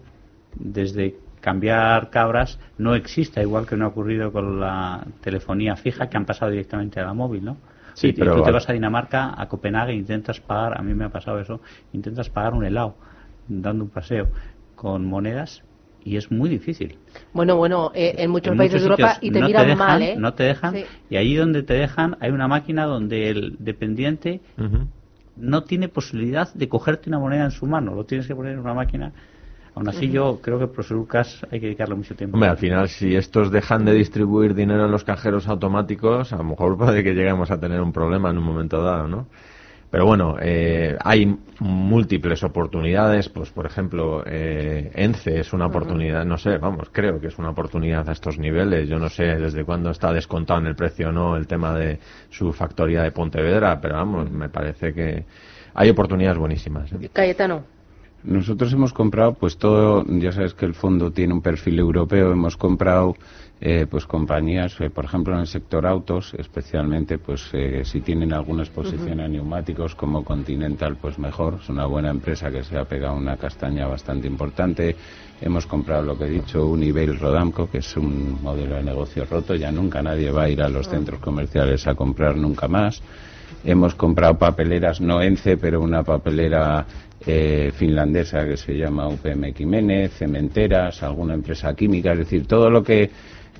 desde 0.53 1.15
cambiar 1.39 2.11
cabras 2.11 2.59
no 2.77 2.93
exista 2.93 3.41
igual 3.41 3.65
que 3.65 3.75
no 3.75 3.85
ha 3.85 3.87
ocurrido 3.87 4.31
con 4.31 4.59
la 4.59 5.03
telefonía 5.21 5.75
fija 5.75 6.07
que 6.07 6.17
han 6.17 6.25
pasado 6.25 6.51
directamente 6.51 6.99
a 6.99 7.05
la 7.05 7.13
móvil 7.13 7.45
no 7.45 7.57
Sí, 7.93 8.13
pero 8.13 8.35
tú 8.35 8.43
te 8.43 8.51
vas 8.51 8.69
a 8.69 8.73
Dinamarca, 8.73 9.33
a 9.35 9.47
Copenhague, 9.47 9.93
intentas 9.93 10.39
pagar, 10.39 10.79
a 10.79 10.81
mí 10.81 10.93
me 10.93 11.05
ha 11.05 11.09
pasado 11.09 11.39
eso, 11.39 11.61
intentas 11.93 12.29
pagar 12.29 12.53
un 12.53 12.65
helado 12.65 12.95
dando 13.47 13.83
un 13.83 13.89
paseo 13.89 14.29
con 14.75 15.05
monedas 15.05 15.63
y 16.03 16.17
es 16.17 16.31
muy 16.31 16.49
difícil. 16.49 16.97
Bueno, 17.33 17.55
bueno, 17.57 17.91
eh, 17.93 18.15
en 18.17 18.31
muchos 18.31 18.55
países 18.55 18.81
de 18.81 18.87
Europa 18.87 19.17
y 19.21 19.31
te 19.31 19.41
miran 19.41 19.77
mal, 19.77 20.01
¿eh? 20.01 20.15
No 20.17 20.33
te 20.33 20.43
dejan. 20.43 20.75
Y 21.09 21.17
allí 21.17 21.35
donde 21.35 21.63
te 21.63 21.73
dejan 21.73 22.17
hay 22.19 22.31
una 22.31 22.47
máquina 22.47 22.85
donde 22.85 23.29
el 23.29 23.55
dependiente 23.59 24.41
no 25.35 25.63
tiene 25.63 25.87
posibilidad 25.87 26.53
de 26.53 26.69
cogerte 26.69 27.09
una 27.09 27.19
moneda 27.19 27.45
en 27.45 27.51
su 27.51 27.65
mano. 27.65 27.95
Lo 27.95 28.05
tienes 28.05 28.27
que 28.27 28.35
poner 28.35 28.53
en 28.53 28.59
una 28.59 28.73
máquina. 28.73 29.13
Aún 29.75 29.87
así, 29.87 30.09
yo 30.09 30.39
creo 30.41 30.59
que 30.59 30.67
Proserucas 30.67 31.45
hay 31.49 31.59
que 31.59 31.67
dedicarle 31.67 31.95
mucho 31.95 32.13
tiempo. 32.13 32.35
Hombre, 32.35 32.49
al 32.49 32.57
final, 32.57 32.89
si 32.89 33.15
estos 33.15 33.51
dejan 33.51 33.85
de 33.85 33.93
distribuir 33.93 34.53
dinero 34.53 34.85
en 34.85 34.91
los 34.91 35.03
cajeros 35.05 35.47
automáticos, 35.47 36.33
a 36.33 36.37
lo 36.37 36.43
mejor 36.43 36.77
puede 36.77 37.03
que 37.03 37.13
lleguemos 37.13 37.51
a 37.51 37.59
tener 37.59 37.79
un 37.81 37.93
problema 37.93 38.29
en 38.29 38.37
un 38.37 38.43
momento 38.43 38.81
dado, 38.83 39.07
¿no? 39.07 39.27
Pero 39.91 40.05
bueno, 40.05 40.37
eh, 40.41 40.97
hay 41.03 41.37
múltiples 41.59 42.43
oportunidades, 42.43 43.27
pues 43.27 43.49
por 43.51 43.65
ejemplo, 43.65 44.23
eh, 44.25 44.89
ENCE 44.95 45.41
es 45.41 45.51
una 45.51 45.65
oportunidad, 45.65 46.23
no 46.23 46.37
sé, 46.37 46.57
vamos, 46.57 46.87
creo 46.93 47.19
que 47.19 47.27
es 47.27 47.37
una 47.37 47.49
oportunidad 47.49 48.07
a 48.07 48.13
estos 48.13 48.39
niveles. 48.39 48.87
Yo 48.87 48.97
no 48.99 49.09
sé 49.09 49.23
desde 49.23 49.65
cuándo 49.65 49.89
está 49.89 50.13
descontado 50.13 50.61
en 50.61 50.67
el 50.67 50.75
precio 50.75 51.09
o 51.09 51.11
no 51.11 51.35
el 51.35 51.45
tema 51.45 51.77
de 51.77 51.99
su 52.29 52.53
factoría 52.53 53.03
de 53.03 53.11
Pontevedra, 53.11 53.81
pero 53.81 53.95
vamos, 53.95 54.31
me 54.31 54.47
parece 54.47 54.93
que 54.93 55.25
hay 55.73 55.89
oportunidades 55.89 56.37
buenísimas. 56.37 56.89
¿eh? 56.93 57.09
Cayetano. 57.11 57.63
Nosotros 58.23 58.71
hemos 58.73 58.93
comprado, 58.93 59.33
pues 59.33 59.57
todo, 59.57 60.05
ya 60.07 60.31
sabes 60.31 60.53
que 60.53 60.65
el 60.65 60.75
fondo 60.75 61.11
tiene 61.11 61.33
un 61.33 61.41
perfil 61.41 61.79
europeo, 61.79 62.31
hemos 62.31 62.55
comprado 62.55 63.15
eh, 63.59 63.85
pues 63.89 64.05
compañías, 64.05 64.79
eh, 64.79 64.89
por 64.89 65.05
ejemplo 65.05 65.33
en 65.33 65.41
el 65.41 65.47
sector 65.47 65.85
autos, 65.85 66.33
especialmente, 66.37 67.17
pues 67.19 67.49
eh, 67.53 67.81
si 67.83 68.01
tienen 68.01 68.33
alguna 68.33 68.63
exposición 68.63 69.19
a 69.19 69.27
neumáticos 69.27 69.95
como 69.95 70.23
Continental, 70.23 70.97
pues 70.97 71.19
mejor. 71.19 71.59
Es 71.61 71.69
una 71.69 71.85
buena 71.85 72.09
empresa 72.09 72.51
que 72.51 72.63
se 72.63 72.77
ha 72.77 72.85
pegado 72.85 73.15
una 73.15 73.37
castaña 73.37 73.87
bastante 73.87 74.27
importante. 74.27 74.95
Hemos 75.39 75.65
comprado 75.67 76.03
lo 76.03 76.17
que 76.17 76.25
he 76.25 76.29
dicho, 76.29 76.65
Unibail 76.65 77.19
Rodamco, 77.19 77.69
que 77.69 77.79
es 77.79 77.97
un 77.97 78.41
modelo 78.41 78.75
de 78.75 78.83
negocio 78.83 79.25
roto. 79.25 79.55
Ya 79.55 79.71
nunca 79.71 80.01
nadie 80.01 80.31
va 80.31 80.43
a 80.43 80.49
ir 80.49 80.61
a 80.61 80.69
los 80.69 80.87
centros 80.87 81.19
comerciales 81.19 81.87
a 81.87 81.95
comprar 81.95 82.37
nunca 82.37 82.67
más. 82.67 83.01
Hemos 83.63 83.95
comprado 83.95 84.37
papeleras, 84.37 85.01
no 85.01 85.21
ENCE, 85.21 85.57
pero 85.57 85.81
una 85.81 86.03
papelera 86.03 86.85
finlandesa 87.75 88.45
que 88.45 88.57
se 88.57 88.73
llama 88.73 89.07
UPM 89.07 89.53
Jiménez, 89.53 90.11
cementeras, 90.13 91.03
alguna 91.03 91.35
empresa 91.35 91.71
química, 91.75 92.13
es 92.13 92.17
decir, 92.17 92.47
todo 92.47 92.67
lo 92.67 92.83
que 92.83 93.11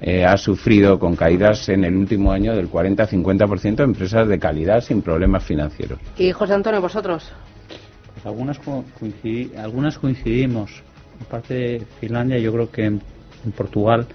eh, 0.04 0.26
ha 0.26 0.36
sufrido 0.36 0.98
con 0.98 1.16
caídas 1.16 1.70
en 1.70 1.84
el 1.84 1.96
último 1.96 2.32
año 2.32 2.56
del 2.56 2.72
40-50% 2.72 3.76
de 3.76 3.84
empresas 3.84 4.28
de 4.28 4.40
calidad 4.40 4.82
sin 4.82 5.04
problemas 5.04 5.44
financieros. 5.44 6.00
¿Y 6.18 6.32
José 6.32 6.56
Antonio, 6.56 6.82
vosotros? 6.82 7.32
Pues 8.14 8.26
algunas, 8.26 8.60
algunas 9.58 10.00
coincidimos. 10.00 10.82
Aparte 11.24 11.54
de 11.54 11.86
Finlandia, 12.00 12.40
yo 12.40 12.52
creo 12.52 12.72
que 12.72 12.86
en, 12.86 13.02
Portugal 13.56 14.08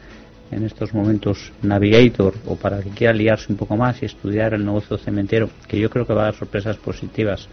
en 0.50 0.64
estos 0.64 0.94
momentos 0.94 1.52
Navigator 1.62 2.34
o 2.46 2.56
para 2.56 2.80
que 2.82 2.90
quiera 2.90 3.12
liarse 3.12 3.52
un 3.52 3.58
poco 3.58 3.76
más 3.76 4.02
y 4.02 4.06
estudiar 4.06 4.54
el 4.54 4.64
negocio 4.64 4.96
cementero, 4.98 5.50
que 5.66 5.78
yo 5.78 5.90
creo 5.90 6.06
que 6.06 6.14
va 6.14 6.22
a 6.22 6.24
dar 6.26 6.34
sorpresas 6.34 6.76
positivas 6.76 7.48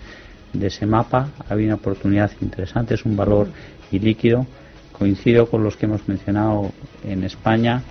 de 0.53 0.67
ese 0.67 0.85
mapa, 0.85 1.29
había 1.49 1.67
una 1.67 1.75
oportunidad 1.75 2.31
interesante, 2.41 2.93
es 2.93 3.05
un 3.05 3.15
valor 3.15 3.47
ilíquido. 3.91 4.45
Coincido 4.91 5.47
con 5.47 5.63
los 5.63 5.75
que 5.75 5.87
hemos 5.87 6.07
mencionado 6.07 6.71
en 7.03 7.23
España 7.23 7.81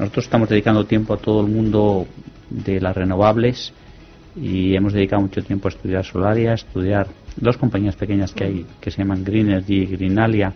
nosotros 0.00 0.24
estamos 0.24 0.48
dedicando 0.48 0.86
tiempo 0.86 1.12
a 1.12 1.18
todo 1.18 1.42
el 1.42 1.48
mundo 1.48 2.06
de 2.48 2.80
las 2.80 2.96
renovables 2.96 3.70
y 4.34 4.74
hemos 4.74 4.94
dedicado 4.94 5.20
mucho 5.20 5.42
tiempo 5.42 5.68
a 5.68 5.72
estudiar 5.72 6.06
Solaria, 6.06 6.52
a 6.52 6.54
estudiar 6.54 7.06
dos 7.36 7.58
compañías 7.58 7.96
pequeñas 7.96 8.32
que 8.32 8.44
hay 8.44 8.66
que 8.80 8.90
se 8.90 8.96
llaman 8.96 9.22
Greenergy 9.22 9.82
y 9.82 9.86
Greenalia, 9.86 10.54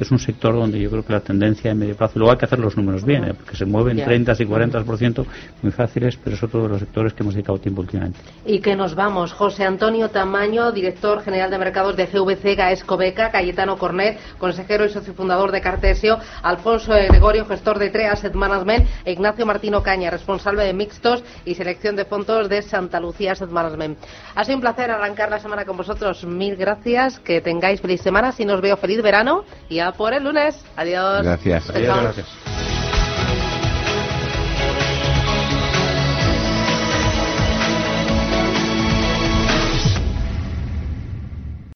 es 0.00 0.10
un 0.10 0.18
sector 0.18 0.54
donde 0.54 0.80
yo 0.80 0.90
creo 0.90 1.04
que 1.04 1.12
la 1.12 1.20
tendencia 1.20 1.70
en 1.70 1.78
medio 1.78 1.96
plazo, 1.96 2.18
luego 2.18 2.32
hay 2.32 2.38
que 2.38 2.44
hacer 2.44 2.58
los 2.58 2.76
números 2.76 3.04
bien, 3.04 3.24
¿eh? 3.24 3.34
porque 3.34 3.56
se 3.56 3.64
mueven 3.64 4.02
30 4.02 4.32
y 4.32 4.44
40% 4.44 5.26
muy 5.62 5.72
fáciles, 5.72 6.18
pero 6.22 6.36
es 6.36 6.42
otro 6.42 6.62
de 6.62 6.68
los 6.68 6.80
sectores 6.80 7.12
que 7.12 7.22
hemos 7.22 7.34
dedicado 7.34 7.58
tiempo 7.58 7.80
últimamente. 7.80 8.18
Y 8.46 8.60
que 8.60 8.76
nos 8.76 8.94
vamos. 8.94 9.32
José 9.32 9.64
Antonio 9.64 10.10
Tamaño, 10.10 10.72
director 10.72 11.22
general 11.22 11.50
de 11.50 11.58
mercados 11.58 11.96
de 11.96 12.06
CVC 12.06 12.54
Gaesco 12.54 12.96
Beca, 12.96 13.30
Cayetano 13.30 13.76
Cornet, 13.76 14.18
consejero 14.38 14.84
y 14.84 14.90
socio 14.90 15.14
fundador 15.14 15.52
de 15.52 15.60
Cartesio, 15.60 16.18
Alfonso 16.42 16.92
Gregorio, 16.92 17.44
gestor 17.46 17.78
de 17.78 17.90
TRE 17.90 18.06
Asset 18.06 18.34
Management, 18.34 18.86
e 19.04 19.12
Ignacio 19.12 19.46
Martino 19.46 19.82
Caña, 19.82 20.10
responsable 20.10 20.64
de 20.64 20.72
mixtos 20.72 21.24
y 21.44 21.54
selección 21.54 21.96
de 21.96 22.04
fondos 22.04 22.48
de 22.48 22.62
Santa 22.62 23.00
Lucía 23.00 23.32
Asset 23.32 23.50
Management. 23.50 23.98
Ha 24.34 24.44
sido 24.44 24.56
un 24.56 24.60
placer 24.60 24.90
arrancar 24.90 25.30
la 25.30 25.38
semana 25.38 25.64
con 25.64 25.76
vosotros. 25.76 26.24
Mil 26.24 26.56
gracias, 26.56 27.18
que 27.20 27.40
tengáis 27.40 27.80
feliz 27.80 28.00
semana. 28.00 28.32
Si 28.32 28.44
nos 28.44 28.60
veo, 28.60 28.76
feliz 28.76 29.02
verano 29.02 29.44
y 29.68 29.80
a 29.80 29.87
por 29.92 30.14
el 30.14 30.24
lunes. 30.24 30.64
Adiós. 30.76 31.22
Gracias. 31.22 31.70
Adiós. 31.70 32.02
Gracias. 32.02 32.67